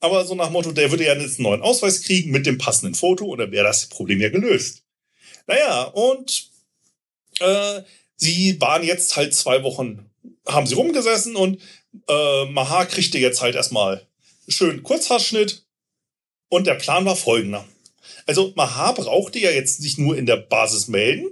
aber 0.00 0.26
so 0.26 0.34
nach 0.34 0.50
Motto, 0.50 0.72
der 0.72 0.90
würde 0.90 1.06
ja 1.06 1.14
jetzt 1.14 1.38
einen 1.38 1.44
neuen 1.44 1.62
Ausweis 1.62 2.02
kriegen 2.02 2.30
mit 2.30 2.44
dem 2.44 2.58
passenden 2.58 2.94
Foto 2.94 3.24
und 3.24 3.38
dann 3.38 3.52
wäre 3.52 3.64
das 3.64 3.86
Problem 3.86 4.20
ja 4.20 4.28
gelöst. 4.28 4.82
Naja, 5.46 5.84
und 5.84 6.50
äh, 7.40 7.80
sie 8.16 8.60
waren 8.60 8.84
jetzt 8.84 9.16
halt 9.16 9.34
zwei 9.34 9.62
Wochen 9.62 10.07
haben 10.48 10.66
sie 10.66 10.74
rumgesessen 10.74 11.36
und 11.36 11.60
äh, 12.08 12.44
Maha 12.46 12.84
kriegte 12.86 13.18
jetzt 13.18 13.40
halt 13.40 13.54
erstmal 13.54 14.06
schön 14.48 14.82
Kurzhaarschnitt. 14.82 15.64
Und 16.50 16.66
der 16.66 16.76
Plan 16.76 17.04
war 17.04 17.14
folgender. 17.14 17.68
Also 18.26 18.52
Maha 18.56 18.92
brauchte 18.92 19.38
ja 19.38 19.50
jetzt 19.50 19.82
sich 19.82 19.98
nur 19.98 20.16
in 20.16 20.24
der 20.24 20.36
Basis 20.36 20.88
melden 20.88 21.28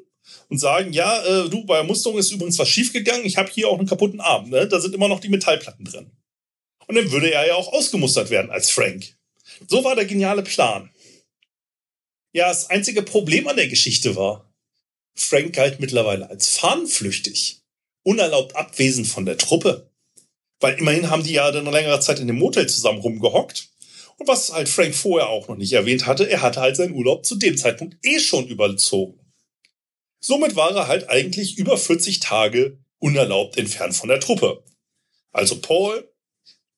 und 0.48 0.58
sagen, 0.58 0.92
ja, 0.92 1.24
äh, 1.24 1.48
du, 1.48 1.64
bei 1.64 1.76
der 1.76 1.84
Musterung 1.84 2.18
ist 2.18 2.30
übrigens 2.30 2.58
was 2.58 2.68
schiefgegangen, 2.68 3.24
ich 3.24 3.38
habe 3.38 3.50
hier 3.50 3.68
auch 3.68 3.78
einen 3.78 3.88
kaputten 3.88 4.20
Arm, 4.20 4.50
ne? 4.50 4.68
da 4.68 4.78
sind 4.78 4.94
immer 4.94 5.08
noch 5.08 5.20
die 5.20 5.30
Metallplatten 5.30 5.86
drin. 5.86 6.10
Und 6.86 6.94
dann 6.94 7.10
würde 7.10 7.32
er 7.32 7.46
ja 7.46 7.54
auch 7.54 7.72
ausgemustert 7.72 8.30
werden 8.30 8.50
als 8.50 8.70
Frank. 8.70 9.16
So 9.68 9.84
war 9.84 9.96
der 9.96 10.04
geniale 10.04 10.42
Plan. 10.42 10.90
Ja, 12.32 12.48
das 12.48 12.68
einzige 12.68 13.02
Problem 13.02 13.48
an 13.48 13.56
der 13.56 13.68
Geschichte 13.68 14.14
war, 14.16 14.52
Frank 15.14 15.54
galt 15.54 15.80
mittlerweile 15.80 16.28
als 16.28 16.50
fahnenflüchtig 16.58 17.62
unerlaubt 18.06 18.54
abwesend 18.54 19.08
von 19.08 19.26
der 19.26 19.36
Truppe. 19.36 19.90
Weil 20.60 20.78
immerhin 20.78 21.10
haben 21.10 21.24
die 21.24 21.32
ja 21.32 21.50
dann 21.50 21.66
längere 21.66 22.00
Zeit 22.00 22.20
in 22.20 22.28
dem 22.28 22.38
Motel 22.38 22.68
zusammen 22.68 23.00
rumgehockt. 23.00 23.68
Und 24.16 24.28
was 24.28 24.52
halt 24.52 24.68
Frank 24.68 24.94
vorher 24.94 25.28
auch 25.28 25.48
noch 25.48 25.56
nicht 25.56 25.72
erwähnt 25.72 26.06
hatte, 26.06 26.30
er 26.30 26.40
hatte 26.40 26.60
halt 26.60 26.76
seinen 26.76 26.94
Urlaub 26.94 27.26
zu 27.26 27.34
dem 27.34 27.58
Zeitpunkt 27.58 27.96
eh 28.04 28.20
schon 28.20 28.46
überzogen. 28.46 29.18
Somit 30.20 30.56
war 30.56 30.74
er 30.74 30.86
halt 30.86 31.10
eigentlich 31.10 31.58
über 31.58 31.76
40 31.76 32.20
Tage 32.20 32.78
unerlaubt 32.98 33.58
entfernt 33.58 33.94
von 33.94 34.08
der 34.08 34.20
Truppe. 34.20 34.62
Also 35.32 35.60
Paul 35.60 36.08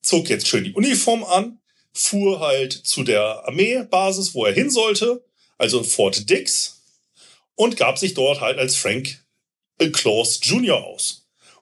zog 0.01 0.29
jetzt 0.29 0.47
schön 0.47 0.65
die 0.65 0.73
Uniform 0.73 1.23
an, 1.23 1.59
fuhr 1.93 2.39
halt 2.39 2.73
zu 2.73 3.03
der 3.03 3.45
Armeebasis, 3.45 4.33
wo 4.33 4.45
er 4.45 4.53
hin 4.53 4.69
sollte, 4.71 5.23
also 5.57 5.83
Fort 5.83 6.29
Dix, 6.29 6.81
und 7.55 7.77
gab 7.77 7.99
sich 7.99 8.15
dort 8.15 8.41
halt 8.41 8.57
als 8.57 8.75
Frank 8.75 9.23
Claus 9.93 10.39
Jr. 10.43 10.83
aus 10.83 11.18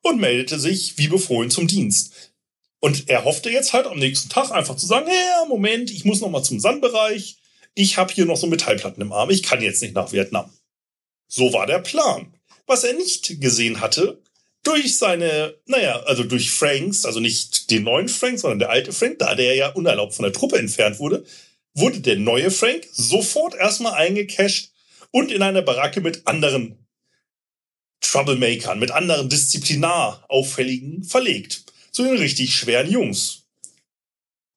und 0.08 0.20
meldete 0.20 0.60
sich 0.60 0.98
wie 0.98 1.08
befohlen 1.08 1.50
zum 1.50 1.68
Dienst. 1.68 2.34
Und 2.80 3.10
er 3.10 3.26
hoffte 3.26 3.50
jetzt 3.50 3.74
halt 3.74 3.88
am 3.88 4.00
nächsten 4.00 4.30
Tag 4.30 4.52
einfach 4.52 4.76
zu 4.76 4.86
sagen, 4.86 5.08
ja, 5.08 5.46
Moment, 5.48 5.90
ich 5.90 6.06
muss 6.06 6.22
noch 6.22 6.30
mal 6.30 6.44
zum 6.44 6.60
Sandbereich. 6.60 7.38
Ich 7.74 7.98
habe 7.98 8.14
hier 8.14 8.26
noch 8.26 8.38
so 8.38 8.48
Metallplatten 8.48 9.02
im 9.02 9.12
Arm. 9.12 9.30
Ich 9.30 9.44
kann 9.44 9.62
jetzt 9.62 9.82
nicht 9.82 9.96
nach 9.96 10.12
Vietnam. 10.12 10.52
So 11.28 11.54
war 11.54 11.66
der 11.66 11.80
Plan. 11.80 12.34
Was 12.66 12.84
er 12.84 12.94
nicht 12.94 13.42
gesehen 13.42 13.82
hatte, 13.82 14.22
durch 14.64 14.98
seine, 14.98 15.56
naja, 15.66 16.02
also 16.02 16.24
durch 16.24 16.52
Franks, 16.52 17.06
also 17.06 17.20
nicht 17.20 17.72
den 17.72 17.84
neuen 17.84 18.10
Frank, 18.10 18.40
sondern 18.40 18.60
der 18.60 18.70
alte 18.70 18.92
Frank, 18.92 19.20
da 19.20 19.34
der 19.34 19.56
ja 19.56 19.70
unerlaubt 19.70 20.14
von 20.14 20.24
der 20.24 20.34
Truppe 20.34 20.58
entfernt 20.58 21.00
wurde, 21.00 21.24
wurde 21.74 22.02
der 22.02 22.18
neue 22.18 22.52
Frank 22.52 22.88
sofort 22.92 23.56
erstmal 23.56 23.94
eingecasht 23.94 24.72
und 25.12 25.32
in 25.32 25.42
eine 25.42 25.62
Baracke 25.62 26.02
mit 26.02 26.28
anderen 26.28 26.87
Troublemakern, 28.02 28.80
mit 28.80 28.92
anderen 28.92 29.30
disziplinar 29.30 30.26
auffälligen 30.30 31.04
verlegt. 31.04 31.64
Zu 31.92 32.04
den 32.04 32.18
richtig 32.18 32.56
schweren 32.56 32.90
Jungs. 32.90 33.44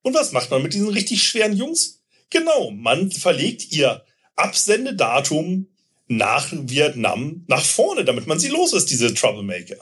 Und 0.03 0.15
was 0.15 0.33
macht 0.33 0.51
man 0.51 0.63
mit 0.63 0.75
diesen 0.75 0.89
richtig 0.89 1.23
schweren 1.23 1.57
Jungs? 1.57 2.03
Genau, 2.31 2.71
man 2.71 3.11
verlegt 3.11 3.73
ihr 3.73 4.05
Absendedatum 4.37 5.67
nach 6.07 6.49
Vietnam 6.51 7.45
nach 7.47 7.65
vorne, 7.65 8.05
damit 8.05 8.27
man 8.27 8.39
sie 8.39 8.49
los 8.49 8.73
ist, 8.73 8.91
diese 8.91 9.15
Troublemaker. 9.15 9.77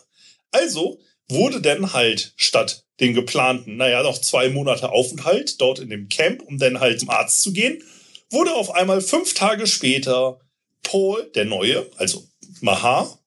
Also 0.51 1.01
wurde 1.29 1.61
dann 1.61 1.93
halt 1.93 2.33
statt 2.37 2.85
dem 3.01 3.15
geplanten, 3.15 3.77
naja, 3.77 4.03
noch 4.03 4.19
zwei 4.21 4.49
Monate 4.49 4.91
Aufenthalt 4.91 5.61
dort 5.61 5.79
in 5.79 5.91
dem 5.91 6.09
Camp, 6.09 6.43
um 6.43 6.59
dann 6.59 6.81
halt 6.81 7.01
zum 7.01 7.11
Arzt 7.11 7.43
zu 7.43 7.53
gehen, 7.53 7.83
wurde 8.31 8.55
auf 8.55 8.75
einmal 8.75 9.01
fünf 9.01 9.35
Tage 9.35 9.67
später 9.67 10.41
Paul, 10.83 11.31
der 11.35 11.45
Neue, 11.45 11.87
also 11.97 12.27
Maha, 12.61 13.19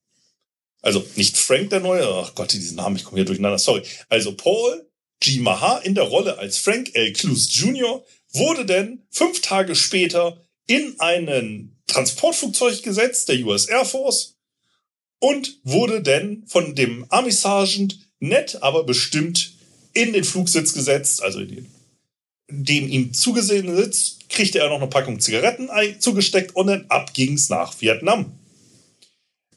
also 0.82 1.06
nicht 1.16 1.38
Frank 1.38 1.70
der 1.70 1.80
Neue, 1.80 2.08
ach 2.08 2.36
Gott, 2.36 2.54
diesen 2.54 2.78
Namen, 2.78 2.96
ich 2.96 3.04
komme 3.04 3.18
hier 3.18 3.26
durcheinander, 3.26 3.60
sorry. 3.60 3.84
Also 4.10 4.34
Paul 4.34 4.86
G. 5.20 5.40
Maha 5.40 5.78
in 5.80 5.96
der 5.96 6.06
Rolle 6.06 6.40
als 6.40 6.58
Frank 6.58 6.92
L. 6.96 7.14
Clues 7.14 7.48
Jr. 7.52 8.04
wurde 8.34 8.66
denn 8.66 9.04
fünf 9.12 9.42
Tage 9.42 9.76
später 9.76 10.42
in 10.68 11.00
einen 11.00 11.78
Transportflugzeug 11.88 12.82
gesetzt, 12.82 13.30
der 13.30 13.46
US 13.46 13.66
Air 13.66 13.86
Force, 13.86 14.36
und 15.20 15.60
wurde 15.64 16.02
denn 16.02 16.44
von 16.48 16.74
dem 16.74 17.06
Army 17.10 17.32
Sergeant 17.32 18.00
nett, 18.20 18.64
aber 18.64 18.84
bestimmt 18.84 19.54
in 19.94 20.14
den 20.14 20.24
Flugsitz 20.24 20.74
gesetzt, 20.74 21.22
also 21.22 21.40
in 21.40 21.50
den, 21.50 21.72
dem 22.50 22.90
ihm 22.90 23.14
zugesehen 23.14 23.76
Sitz, 23.76 24.18
kriegte 24.30 24.60
er 24.60 24.70
noch 24.70 24.78
eine 24.78 24.88
Packung 24.88 25.20
Zigaretten 25.20 25.70
zugesteckt 26.00 26.56
und 26.56 26.68
dann 26.68 26.86
ab 26.90 27.14
ging's 27.14 27.50
nach 27.50 27.80
Vietnam. 27.80 28.32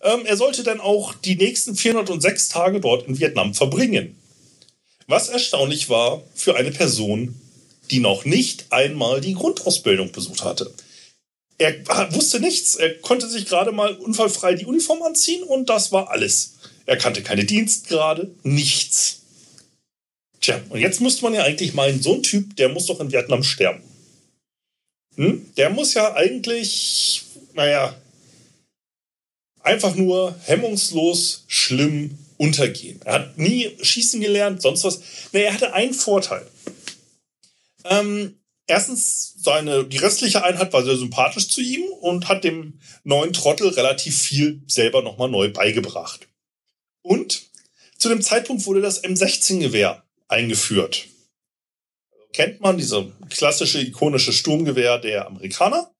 Ähm, 0.04 0.26
er 0.26 0.37
sollte 0.37 0.62
dann 0.62 0.80
auch 0.80 1.14
die 1.14 1.34
nächsten 1.34 1.75
406 1.75 2.50
Tage 2.50 2.80
dort 2.80 3.08
in 3.08 3.18
Vietnam 3.18 3.54
verbringen. 3.54 4.16
Was 5.06 5.28
erstaunlich 5.28 5.88
war 5.88 6.23
für 6.34 6.56
eine 6.56 6.70
Person, 6.70 7.34
die 7.90 8.00
noch 8.00 8.25
nicht 8.25 8.66
einmal 8.70 9.20
die 9.20 9.34
Grundausbildung 9.34 10.12
besucht 10.12 10.44
hatte. 10.44 10.73
Er 11.58 11.75
wusste 12.14 12.40
nichts. 12.40 12.76
Er 12.76 12.94
konnte 12.99 13.28
sich 13.28 13.46
gerade 13.46 13.73
mal 13.73 13.94
unfallfrei 13.94 14.54
die 14.54 14.66
Uniform 14.66 15.02
anziehen 15.02 15.42
und 15.42 15.70
das 15.70 15.92
war 15.92 16.11
alles. 16.11 16.54
Er 16.87 16.96
kannte 16.96 17.23
keine 17.23 17.44
Dienstgrade, 17.44 18.34
nichts. 18.42 19.20
Tja, 20.40 20.61
und 20.68 20.80
jetzt 20.80 21.00
müsste 21.00 21.23
man 21.23 21.32
ja 21.32 21.44
eigentlich 21.44 21.73
meinen, 21.73 22.02
so 22.02 22.14
ein 22.14 22.23
Typ, 22.23 22.56
der 22.56 22.68
muss 22.68 22.87
doch 22.87 23.00
in 23.00 23.12
Vietnam 23.12 23.42
sterben. 23.42 23.82
Hm? 25.16 25.46
Der 25.56 25.70
muss 25.70 25.94
ja 25.94 26.14
eigentlich, 26.14 27.23
naja, 27.54 27.94
einfach 29.64 29.94
nur 29.97 30.37
hemmungslos 30.44 31.44
schlimm 31.49 32.18
untergehen. 32.37 33.00
Er 33.04 33.14
hat 33.14 33.38
nie 33.38 33.76
schießen 33.80 34.21
gelernt, 34.21 34.62
sonst 34.62 34.85
was. 34.85 35.00
Nee, 35.33 35.44
er 35.44 35.54
hatte 35.54 35.73
einen 35.73 35.94
Vorteil. 35.94 36.47
Ähm, 37.85 38.38
erstens, 38.66 39.35
seine, 39.38 39.85
die 39.85 39.97
restliche 39.97 40.44
Einheit 40.44 40.73
war 40.73 40.85
sehr 40.85 40.97
sympathisch 40.97 41.49
zu 41.49 41.61
ihm 41.61 41.85
und 42.00 42.28
hat 42.28 42.44
dem 42.44 42.78
neuen 43.02 43.33
Trottel 43.33 43.68
relativ 43.68 44.21
viel 44.21 44.62
selber 44.66 45.02
nochmal 45.02 45.30
neu 45.30 45.50
beigebracht. 45.50 46.28
Und 47.02 47.42
zu 47.99 48.09
dem 48.09 48.23
Zeitpunkt 48.23 48.66
wurde 48.66 48.80
das 48.80 49.02
M16-Gewehr 49.02 50.04
eingeführt. 50.28 51.06
kennt 52.33 52.61
man, 52.61 52.76
diese 52.76 53.12
klassische 53.30 53.80
ikonische 53.80 54.33
Sturmgewehr 54.33 54.99
der 54.99 55.26
Amerikaner. 55.26 55.93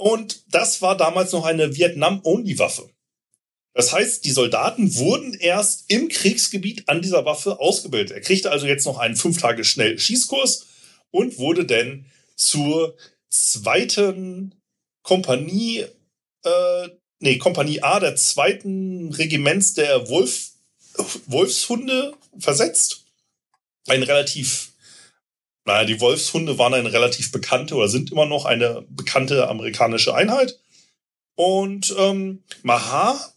Und 0.00 0.42
das 0.48 0.82
war 0.82 0.96
damals 0.96 1.32
noch 1.32 1.44
eine 1.44 1.76
Vietnam-Only-Waffe. 1.76 2.90
Das 3.74 3.92
heißt, 3.92 4.24
die 4.24 4.32
Soldaten 4.32 4.96
wurden 4.96 5.34
erst 5.34 5.84
im 5.88 6.08
Kriegsgebiet 6.08 6.88
an 6.88 7.02
dieser 7.02 7.24
Waffe 7.24 7.60
ausgebildet. 7.60 8.10
Er 8.10 8.20
kriegte 8.20 8.50
also 8.50 8.66
jetzt 8.66 8.84
noch 8.84 8.98
einen 8.98 9.14
fünf 9.14 9.40
Tage 9.40 9.64
schnell 9.64 9.98
Schießkurs 9.98 10.66
und 11.10 11.38
wurde 11.38 11.64
dann 11.64 12.06
zur 12.34 12.96
zweiten 13.28 14.54
Kompanie, 15.02 15.86
äh, 16.44 16.88
nee, 17.20 17.38
Kompanie 17.38 17.82
A 17.82 18.00
der 18.00 18.16
zweiten 18.16 19.12
Regiments 19.12 19.74
der 19.74 20.08
Wolf, 20.08 20.50
Wolfshunde 21.26 22.14
versetzt. 22.38 23.04
Ein 23.86 24.02
relativ, 24.02 24.69
naja, 25.70 25.84
die 25.84 26.00
Wolfshunde 26.00 26.58
waren 26.58 26.74
eine 26.74 26.92
relativ 26.92 27.30
bekannte 27.30 27.76
oder 27.76 27.88
sind 27.88 28.10
immer 28.10 28.26
noch 28.26 28.44
eine 28.44 28.84
bekannte 28.88 29.48
amerikanische 29.48 30.12
Einheit. 30.12 30.58
Und 31.36 31.94
ähm, 31.96 32.42
Maha 32.62 33.32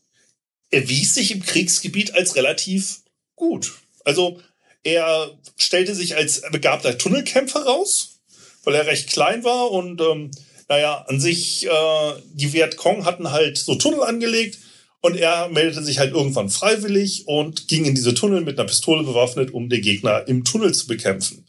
erwies 0.71 1.13
sich 1.13 1.29
im 1.29 1.43
Kriegsgebiet 1.43 2.15
als 2.15 2.35
relativ 2.35 3.01
gut. 3.35 3.73
Also 4.03 4.41
er 4.83 5.37
stellte 5.57 5.93
sich 5.93 6.15
als 6.15 6.41
begabter 6.51 6.97
Tunnelkämpfer 6.97 7.65
raus, 7.65 8.19
weil 8.63 8.73
er 8.73 8.87
recht 8.87 9.09
klein 9.09 9.43
war 9.43 9.69
und 9.69 10.01
ähm, 10.01 10.31
naja, 10.67 11.05
an 11.07 11.19
sich, 11.19 11.67
äh, 11.67 12.13
die 12.33 12.51
Vietcong 12.51 13.05
hatten 13.05 13.31
halt 13.31 13.59
so 13.59 13.75
Tunnel 13.75 14.01
angelegt 14.01 14.57
und 15.01 15.17
er 15.17 15.49
meldete 15.49 15.83
sich 15.83 15.99
halt 15.99 16.13
irgendwann 16.13 16.49
freiwillig 16.49 17.27
und 17.27 17.67
ging 17.67 17.85
in 17.85 17.93
diese 17.93 18.15
Tunnel 18.15 18.41
mit 18.41 18.57
einer 18.57 18.67
Pistole 18.67 19.03
bewaffnet, 19.03 19.53
um 19.53 19.69
den 19.69 19.83
Gegner 19.83 20.27
im 20.27 20.43
Tunnel 20.43 20.73
zu 20.73 20.87
bekämpfen. 20.87 21.42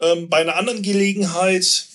Ähm, 0.00 0.28
bei 0.28 0.38
einer 0.38 0.56
anderen 0.56 0.82
Gelegenheit 0.82 1.86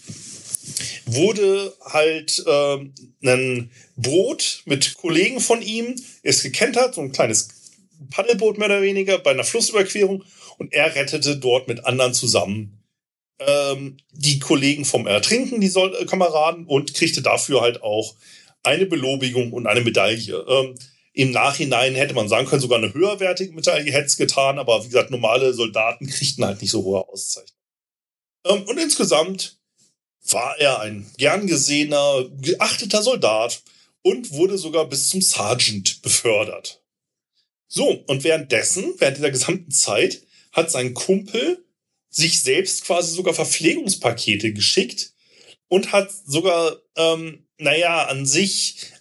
wurde 1.05 1.73
halt 1.85 2.43
ähm, 2.47 2.93
ein 3.23 3.71
Boot 3.95 4.63
mit 4.65 4.95
Kollegen 4.95 5.39
von 5.39 5.61
ihm, 5.61 5.95
ist 6.23 6.43
gekentert, 6.43 6.95
so 6.95 7.01
ein 7.01 7.11
kleines 7.11 7.49
Paddelboot 8.09 8.57
mehr 8.57 8.67
oder 8.67 8.81
weniger, 8.81 9.19
bei 9.19 9.31
einer 9.31 9.43
Flussüberquerung 9.43 10.23
und 10.57 10.73
er 10.73 10.95
rettete 10.95 11.37
dort 11.37 11.67
mit 11.67 11.85
anderen 11.85 12.13
zusammen 12.13 12.81
ähm, 13.39 13.97
die 14.11 14.39
Kollegen 14.39 14.85
vom 14.85 15.07
Ertrinken, 15.07 15.61
die 15.61 15.67
Sol 15.67 15.95
äh, 15.99 16.05
Kameraden, 16.05 16.65
und 16.65 16.93
kriegte 16.93 17.21
dafür 17.21 17.61
halt 17.61 17.81
auch 17.81 18.15
eine 18.63 18.85
Belobigung 18.85 19.51
und 19.53 19.67
eine 19.67 19.81
Medaille. 19.81 20.45
Ähm, 20.47 20.75
Im 21.13 21.31
Nachhinein 21.31 21.95
hätte 21.95 22.13
man 22.13 22.29
sagen 22.29 22.47
können, 22.47 22.61
sogar 22.61 22.77
eine 22.77 22.93
höherwertige 22.93 23.53
Medaille 23.53 23.91
hätte 23.91 24.05
es 24.05 24.17
getan, 24.17 24.59
aber 24.59 24.83
wie 24.83 24.87
gesagt, 24.87 25.11
normale 25.11 25.53
Soldaten 25.53 26.07
kriegten 26.07 26.45
halt 26.45 26.61
nicht 26.61 26.71
so 26.71 26.83
hohe 26.83 27.07
Auszeichnungen. 27.07 27.60
Ähm, 28.45 28.63
und 28.63 28.77
insgesamt 28.77 29.57
war 30.29 30.57
er 30.59 30.79
ein 30.79 31.09
gern 31.17 31.47
gesehener, 31.47 32.29
geachteter 32.41 33.01
Soldat 33.01 33.63
und 34.03 34.31
wurde 34.31 34.57
sogar 34.57 34.87
bis 34.87 35.09
zum 35.09 35.21
Sergeant 35.21 36.01
befördert. 36.01 36.81
So, 37.67 38.03
und 38.07 38.23
währenddessen, 38.23 38.95
während 38.97 39.17
dieser 39.17 39.31
gesamten 39.31 39.71
Zeit, 39.71 40.23
hat 40.51 40.69
sein 40.69 40.93
Kumpel 40.93 41.65
sich 42.09 42.41
selbst 42.41 42.83
quasi 42.83 43.15
sogar 43.15 43.33
Verpflegungspakete 43.33 44.51
geschickt 44.53 45.13
und 45.69 45.93
hat 45.93 46.11
sogar, 46.25 46.75
ähm, 46.97 47.47
naja, 47.57 48.07
an 48.07 48.25
sich 48.25 48.91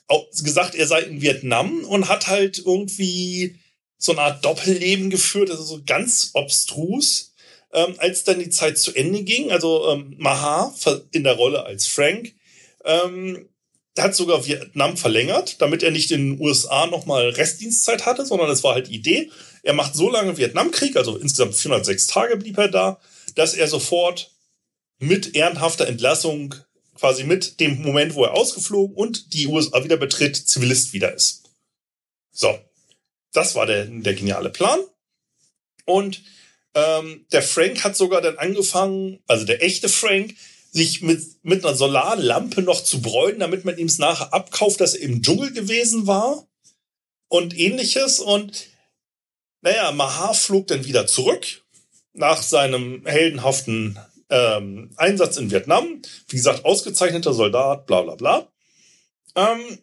gesagt, 0.43 0.75
er 0.75 0.87
sei 0.87 1.01
in 1.03 1.21
Vietnam 1.21 1.85
und 1.85 2.09
hat 2.09 2.29
halt 2.29 2.59
irgendwie 2.59 3.57
so 3.99 4.13
eine 4.13 4.23
Art 4.23 4.45
Doppelleben 4.45 5.11
geführt, 5.11 5.51
also 5.51 5.63
so 5.63 5.83
ganz 5.85 6.31
obstrus. 6.35 7.30
Ähm, 7.73 7.95
als 7.99 8.25
dann 8.25 8.41
die 8.41 8.51
Zeit 8.51 8.79
zu 8.79 8.93
Ende 8.95 9.23
ging, 9.23 9.53
also 9.53 9.89
ähm, 9.91 10.15
Maha 10.19 10.75
in 11.13 11.23
der 11.23 11.35
Rolle 11.35 11.65
als 11.65 11.87
Frank, 11.87 12.35
ähm, 12.85 13.49
hat 13.99 14.15
sogar 14.15 14.47
Vietnam 14.47 14.97
verlängert, 14.97 15.61
damit 15.61 15.83
er 15.83 15.91
nicht 15.91 16.11
in 16.11 16.33
den 16.33 16.41
USA 16.41 16.87
nochmal 16.87 17.29
Restdienstzeit 17.29 18.07
hatte, 18.07 18.25
sondern 18.27 18.51
es 18.51 18.65
war 18.65 18.75
halt 18.75 18.89
die 18.89 18.95
Idee, 18.95 19.31
er 19.63 19.75
macht 19.75 19.95
so 19.95 20.11
lange 20.11 20.37
Vietnamkrieg, 20.37 20.97
also 20.97 21.17
insgesamt 21.17 21.55
406 21.55 22.07
Tage 22.07 22.37
blieb 22.37 22.59
er 22.59 22.69
da, 22.69 23.01
dass 23.35 23.55
er 23.55 23.69
sofort 23.69 24.33
mit 24.99 25.35
ehrenhafter 25.35 25.87
Entlassung, 25.87 26.55
quasi 26.95 27.25
mit 27.25 27.61
dem 27.61 27.83
Moment, 27.83 28.15
wo 28.15 28.25
er 28.25 28.35
ausgeflogen 28.35 28.95
und 28.95 29.33
die 29.33 29.47
USA 29.47 29.83
wieder 29.85 29.97
betritt, 29.97 30.37
Zivilist 30.37 30.93
wieder 30.93 31.15
ist. 31.15 31.51
So, 32.33 32.59
das 33.33 33.55
war 33.55 33.67
der, 33.67 33.87
der 33.87 34.15
geniale 34.15 34.51
Plan. 34.51 34.81
Und 35.87 36.23
ähm, 36.75 37.27
der 37.33 37.43
Frank 37.43 37.83
hat 37.85 37.97
sogar 37.97 38.21
dann 38.21 38.39
angefangen, 38.39 39.21
also 39.27 39.45
der 39.45 39.63
echte 39.63 39.89
Frank, 39.89 40.35
sich 40.73 41.03
mit, 41.03 41.23
mit 41.43 41.65
einer 41.65 41.75
Solarlampe 41.75 42.63
noch 42.63 42.83
zu 42.83 43.03
bräunen, 43.03 43.41
damit 43.41 43.65
man 43.65 43.77
ihm 43.77 43.89
es 43.89 43.99
nachher 43.99 44.33
abkauft, 44.33 44.81
dass 44.81 44.95
er 44.95 45.03
im 45.03 45.23
Dschungel 45.23 45.53
gewesen 45.53 46.07
war 46.07 46.47
und 47.29 47.59
ähnliches. 47.59 48.21
Und 48.21 48.69
naja, 49.63 49.91
Maha 49.93 50.33
flog 50.33 50.69
dann 50.69 50.85
wieder 50.85 51.07
zurück 51.07 51.65
nach 52.13 52.43
seinem 52.43 53.05
heldenhaften 53.05 53.99
ähm, 54.29 54.91
Einsatz 54.97 55.37
in 55.37 55.51
Vietnam. 55.51 56.03
Wie 56.29 56.37
gesagt, 56.37 56.65
ausgezeichneter 56.65 57.33
Soldat, 57.33 57.87
bla 57.87 58.03
bla 58.03 58.15
bla. 58.15 58.49
Ähm, 59.35 59.79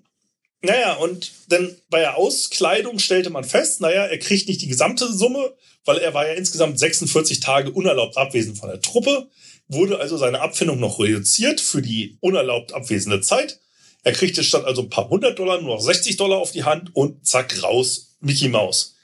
naja, 0.62 0.96
und 0.96 1.32
dann 1.50 1.76
bei 1.90 2.00
der 2.00 2.18
Auskleidung 2.18 3.00
stellte 3.00 3.30
man 3.30 3.44
fest, 3.44 3.80
naja, 3.82 4.06
er 4.06 4.18
kriegt 4.18 4.48
nicht 4.48 4.62
die 4.62 4.68
gesamte 4.68 5.12
Summe, 5.12 5.54
weil 5.86 5.98
er 6.00 6.14
war 6.14 6.28
ja 6.28 6.34
insgesamt 6.34 6.80
46 6.80 7.40
Tage 7.40 7.72
unerlaubt 7.72 8.18
abwesend 8.18 8.58
von 8.58 8.70
der 8.70 8.82
Truppe, 8.82 9.30
wurde 9.68 10.00
also 10.00 10.18
seine 10.18 10.42
Abfindung 10.42 10.80
noch 10.80 11.00
reduziert 11.00 11.62
für 11.62 11.82
die 11.82 12.18
unerlaubt 12.22 12.74
abwesende 12.74 13.22
Zeit. 13.22 13.60
Er 14.04 14.14
kriegte 14.14 14.44
statt 14.44 14.66
also 14.66 14.84
ein 14.84 14.90
paar 14.90 15.10
hundert 15.10 15.38
Dollar 15.38 15.62
nur 15.62 15.76
noch 15.76 15.82
60 15.82 16.18
Dollar 16.18 16.40
auf 16.40 16.52
die 16.52 16.64
Hand 16.64 16.96
und 16.96 17.28
zack, 17.28 17.62
raus, 17.62 18.18
Mickey 18.20 18.48
Mouse. 18.48 18.96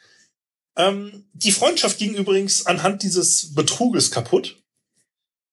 Ähm, 0.76 1.26
die 1.34 1.52
Freundschaft 1.52 2.00
ging 2.00 2.16
übrigens 2.16 2.66
anhand 2.66 3.04
dieses 3.04 3.54
Betruges 3.54 4.12
kaputt, 4.12 4.64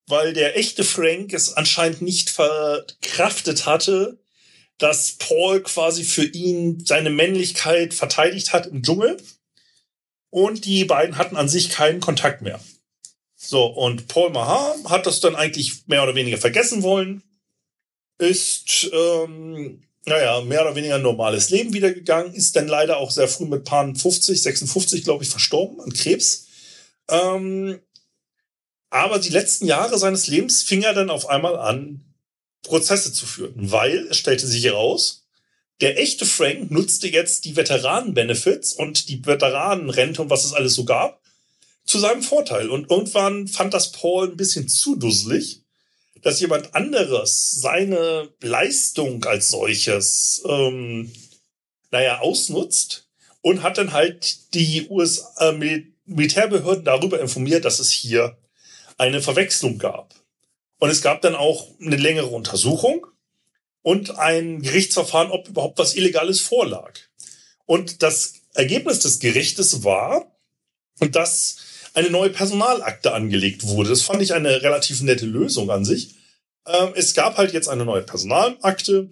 weil 0.06 0.32
der 0.32 0.56
echte 0.56 0.84
Frank 0.84 1.32
es 1.34 1.52
anscheinend 1.52 2.00
nicht 2.00 2.30
verkraftet 2.30 3.66
hatte, 3.66 4.18
dass 4.80 5.12
Paul 5.12 5.62
quasi 5.62 6.04
für 6.04 6.24
ihn 6.24 6.84
seine 6.84 7.10
Männlichkeit 7.10 7.94
verteidigt 7.94 8.52
hat 8.52 8.66
im 8.66 8.82
Dschungel. 8.82 9.18
Und 10.30 10.64
die 10.64 10.84
beiden 10.84 11.16
hatten 11.16 11.36
an 11.36 11.48
sich 11.48 11.70
keinen 11.70 12.00
Kontakt 12.00 12.42
mehr. 12.42 12.60
So, 13.36 13.66
und 13.66 14.08
Paul 14.08 14.30
Maha 14.30 14.74
hat 14.86 15.06
das 15.06 15.20
dann 15.20 15.36
eigentlich 15.36 15.86
mehr 15.86 16.02
oder 16.02 16.14
weniger 16.14 16.38
vergessen 16.38 16.82
wollen, 16.82 17.22
ist 18.18 18.90
ähm, 18.92 19.82
naja, 20.06 20.40
mehr 20.42 20.62
oder 20.62 20.74
weniger 20.74 20.96
ein 20.96 21.02
normales 21.02 21.50
Leben 21.50 21.72
wiedergegangen, 21.72 22.34
ist 22.34 22.56
dann 22.56 22.68
leider 22.68 22.98
auch 22.98 23.10
sehr 23.10 23.28
früh 23.28 23.44
mit 23.46 23.64
Pan 23.64 23.94
50, 23.94 24.42
56, 24.42 25.04
glaube 25.04 25.24
ich, 25.24 25.30
verstorben 25.30 25.80
an 25.80 25.92
Krebs. 25.92 26.46
Ähm, 27.08 27.80
aber 28.90 29.18
die 29.18 29.28
letzten 29.28 29.66
Jahre 29.66 29.98
seines 29.98 30.26
Lebens 30.26 30.62
fing 30.62 30.82
er 30.82 30.94
dann 30.94 31.10
auf 31.10 31.28
einmal 31.28 31.56
an, 31.56 32.04
Prozesse 32.62 33.12
zu 33.12 33.26
führen, 33.26 33.70
weil 33.70 34.08
es 34.08 34.16
stellte 34.16 34.46
sich 34.46 34.64
heraus, 34.64 35.26
der 35.80 35.98
echte 35.98 36.26
Frank 36.26 36.70
nutzte 36.70 37.08
jetzt 37.08 37.44
die 37.44 37.56
Veteranen-Benefits 37.56 38.74
und 38.74 39.08
die 39.08 39.24
Veteranenrente 39.24 40.22
und 40.22 40.30
was 40.30 40.44
es 40.44 40.52
alles 40.52 40.74
so 40.74 40.84
gab, 40.84 41.22
zu 41.84 41.98
seinem 41.98 42.22
Vorteil. 42.22 42.68
Und 42.68 42.90
irgendwann 42.90 43.48
fand 43.48 43.72
das 43.72 43.92
Paul 43.92 44.28
ein 44.28 44.36
bisschen 44.36 44.68
zu 44.68 44.96
dusselig 44.96 45.62
dass 46.22 46.40
jemand 46.40 46.74
anderes 46.74 47.50
seine 47.60 48.28
Leistung 48.40 49.24
als 49.24 49.48
solches, 49.48 50.42
ähm, 50.46 51.10
naja, 51.90 52.20
ausnutzt 52.20 53.08
und 53.40 53.62
hat 53.62 53.78
dann 53.78 53.92
halt 53.92 54.54
die 54.54 54.86
USA 54.88 55.50
äh, 55.50 55.84
Militärbehörden 56.04 56.84
darüber 56.84 57.20
informiert, 57.20 57.64
dass 57.64 57.78
es 57.78 57.90
hier 57.90 58.36
eine 58.98 59.22
Verwechslung 59.22 59.78
gab. 59.78 60.14
Und 60.80 60.90
es 60.90 61.02
gab 61.02 61.20
dann 61.20 61.36
auch 61.36 61.68
eine 61.80 61.96
längere 61.96 62.26
Untersuchung 62.26 63.06
und 63.82 64.18
ein 64.18 64.62
Gerichtsverfahren, 64.62 65.30
ob 65.30 65.46
überhaupt 65.48 65.78
was 65.78 65.94
Illegales 65.94 66.40
vorlag. 66.40 66.98
Und 67.66 68.02
das 68.02 68.34
Ergebnis 68.54 68.98
des 68.98 69.20
Gerichtes 69.20 69.84
war, 69.84 70.34
dass 70.98 71.56
eine 71.92 72.10
neue 72.10 72.30
Personalakte 72.30 73.12
angelegt 73.12 73.66
wurde. 73.66 73.90
Das 73.90 74.02
fand 74.02 74.22
ich 74.22 74.32
eine 74.32 74.62
relativ 74.62 75.02
nette 75.02 75.26
Lösung 75.26 75.70
an 75.70 75.84
sich. 75.84 76.14
Ähm, 76.66 76.92
es 76.94 77.14
gab 77.14 77.36
halt 77.36 77.52
jetzt 77.52 77.68
eine 77.68 77.84
neue 77.84 78.02
Personalakte 78.02 79.10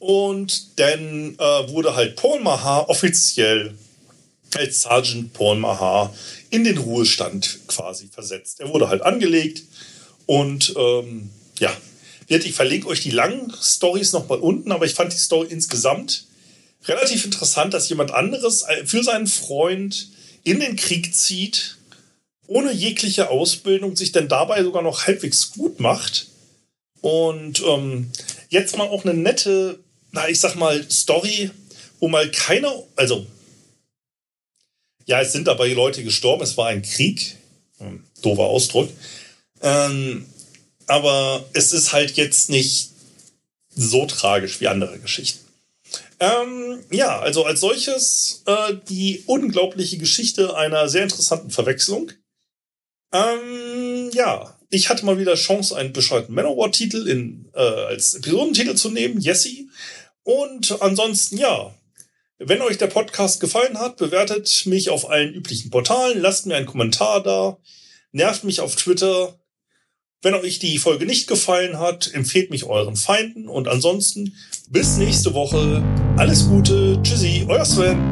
und 0.00 0.78
dann 0.78 1.34
äh, 1.38 1.68
wurde 1.70 1.96
halt 1.96 2.16
Paul 2.16 2.40
Maha 2.40 2.80
offiziell 2.88 3.74
als 4.54 4.82
Sergeant 4.82 5.32
Paul 5.32 5.56
Maha 5.56 6.12
in 6.50 6.64
den 6.64 6.76
Ruhestand 6.76 7.60
quasi 7.68 8.08
versetzt. 8.08 8.60
Er 8.60 8.68
wurde 8.68 8.88
halt 8.88 9.00
angelegt 9.00 9.62
und 10.26 10.74
ähm, 10.76 11.30
ja, 11.58 11.76
ich 12.28 12.54
verlinke 12.54 12.88
euch 12.88 13.00
die 13.00 13.10
langen 13.10 13.52
Stories 13.60 14.12
nochmal 14.12 14.38
unten, 14.38 14.72
aber 14.72 14.86
ich 14.86 14.94
fand 14.94 15.12
die 15.12 15.18
Story 15.18 15.48
insgesamt 15.50 16.26
relativ 16.86 17.24
interessant, 17.24 17.74
dass 17.74 17.88
jemand 17.88 18.12
anderes 18.12 18.62
äh, 18.62 18.86
für 18.86 19.02
seinen 19.02 19.26
Freund 19.26 20.08
in 20.44 20.60
den 20.60 20.76
Krieg 20.76 21.14
zieht 21.14 21.76
ohne 22.52 22.72
jegliche 22.72 23.30
Ausbildung 23.30 23.96
sich 23.96 24.12
denn 24.12 24.28
dabei 24.28 24.62
sogar 24.62 24.82
noch 24.82 25.06
halbwegs 25.06 25.52
gut 25.52 25.80
macht. 25.80 26.26
Und 27.00 27.62
ähm, 27.66 28.10
jetzt 28.50 28.76
mal 28.76 28.88
auch 28.88 29.04
eine 29.04 29.14
nette, 29.14 29.78
na, 30.12 30.28
ich 30.28 30.40
sag 30.40 30.56
mal, 30.56 30.88
Story, 30.90 31.50
wo 31.98 32.08
mal 32.08 32.30
keiner, 32.30 32.82
also, 32.96 33.26
ja, 35.06 35.20
es 35.20 35.32
sind 35.32 35.48
dabei 35.48 35.68
Leute 35.68 36.04
gestorben, 36.04 36.42
es 36.42 36.56
war 36.56 36.68
ein 36.68 36.82
Krieg. 36.82 37.36
Hm, 37.78 38.04
doofer 38.22 38.44
Ausdruck. 38.44 38.88
Ähm, 39.62 40.26
aber 40.86 41.44
es 41.52 41.72
ist 41.72 41.92
halt 41.92 42.12
jetzt 42.12 42.50
nicht 42.50 42.90
so 43.74 44.06
tragisch 44.06 44.60
wie 44.60 44.68
andere 44.68 44.98
Geschichten. 44.98 45.46
Ähm, 46.20 46.84
ja, 46.90 47.18
also 47.18 47.44
als 47.44 47.60
solches 47.60 48.42
äh, 48.46 48.74
die 48.88 49.24
unglaubliche 49.26 49.98
Geschichte 49.98 50.56
einer 50.56 50.88
sehr 50.88 51.02
interessanten 51.02 51.50
Verwechslung. 51.50 52.12
Ähm, 53.12 54.10
ja, 54.12 54.56
ich 54.70 54.88
hatte 54.88 55.04
mal 55.04 55.18
wieder 55.18 55.34
Chance, 55.34 55.76
einen 55.76 55.92
bescheuerten 55.92 56.34
Manowar-Titel 56.34 57.08
äh, 57.54 57.58
als 57.58 58.14
Episodentitel 58.14 58.74
zu 58.74 58.90
nehmen, 58.90 59.20
Jesse. 59.20 59.66
Und 60.22 60.80
ansonsten, 60.80 61.36
ja, 61.36 61.74
wenn 62.38 62.62
euch 62.62 62.78
der 62.78 62.86
Podcast 62.86 63.40
gefallen 63.40 63.78
hat, 63.78 63.96
bewertet 63.96 64.62
mich 64.66 64.90
auf 64.90 65.10
allen 65.10 65.34
üblichen 65.34 65.70
Portalen, 65.70 66.20
lasst 66.20 66.46
mir 66.46 66.56
einen 66.56 66.66
Kommentar 66.66 67.22
da, 67.22 67.58
nervt 68.12 68.44
mich 68.44 68.60
auf 68.60 68.76
Twitter. 68.76 69.38
Wenn 70.24 70.34
euch 70.34 70.60
die 70.60 70.78
Folge 70.78 71.04
nicht 71.04 71.26
gefallen 71.26 71.80
hat, 71.80 72.14
empfehlt 72.14 72.50
mich 72.50 72.62
euren 72.64 72.94
Feinden 72.94 73.48
und 73.48 73.66
ansonsten 73.66 74.34
bis 74.70 74.96
nächste 74.96 75.34
Woche. 75.34 75.82
Alles 76.16 76.46
Gute. 76.46 77.00
Tschüssi, 77.02 77.44
euer 77.48 77.64
Sven. 77.64 78.11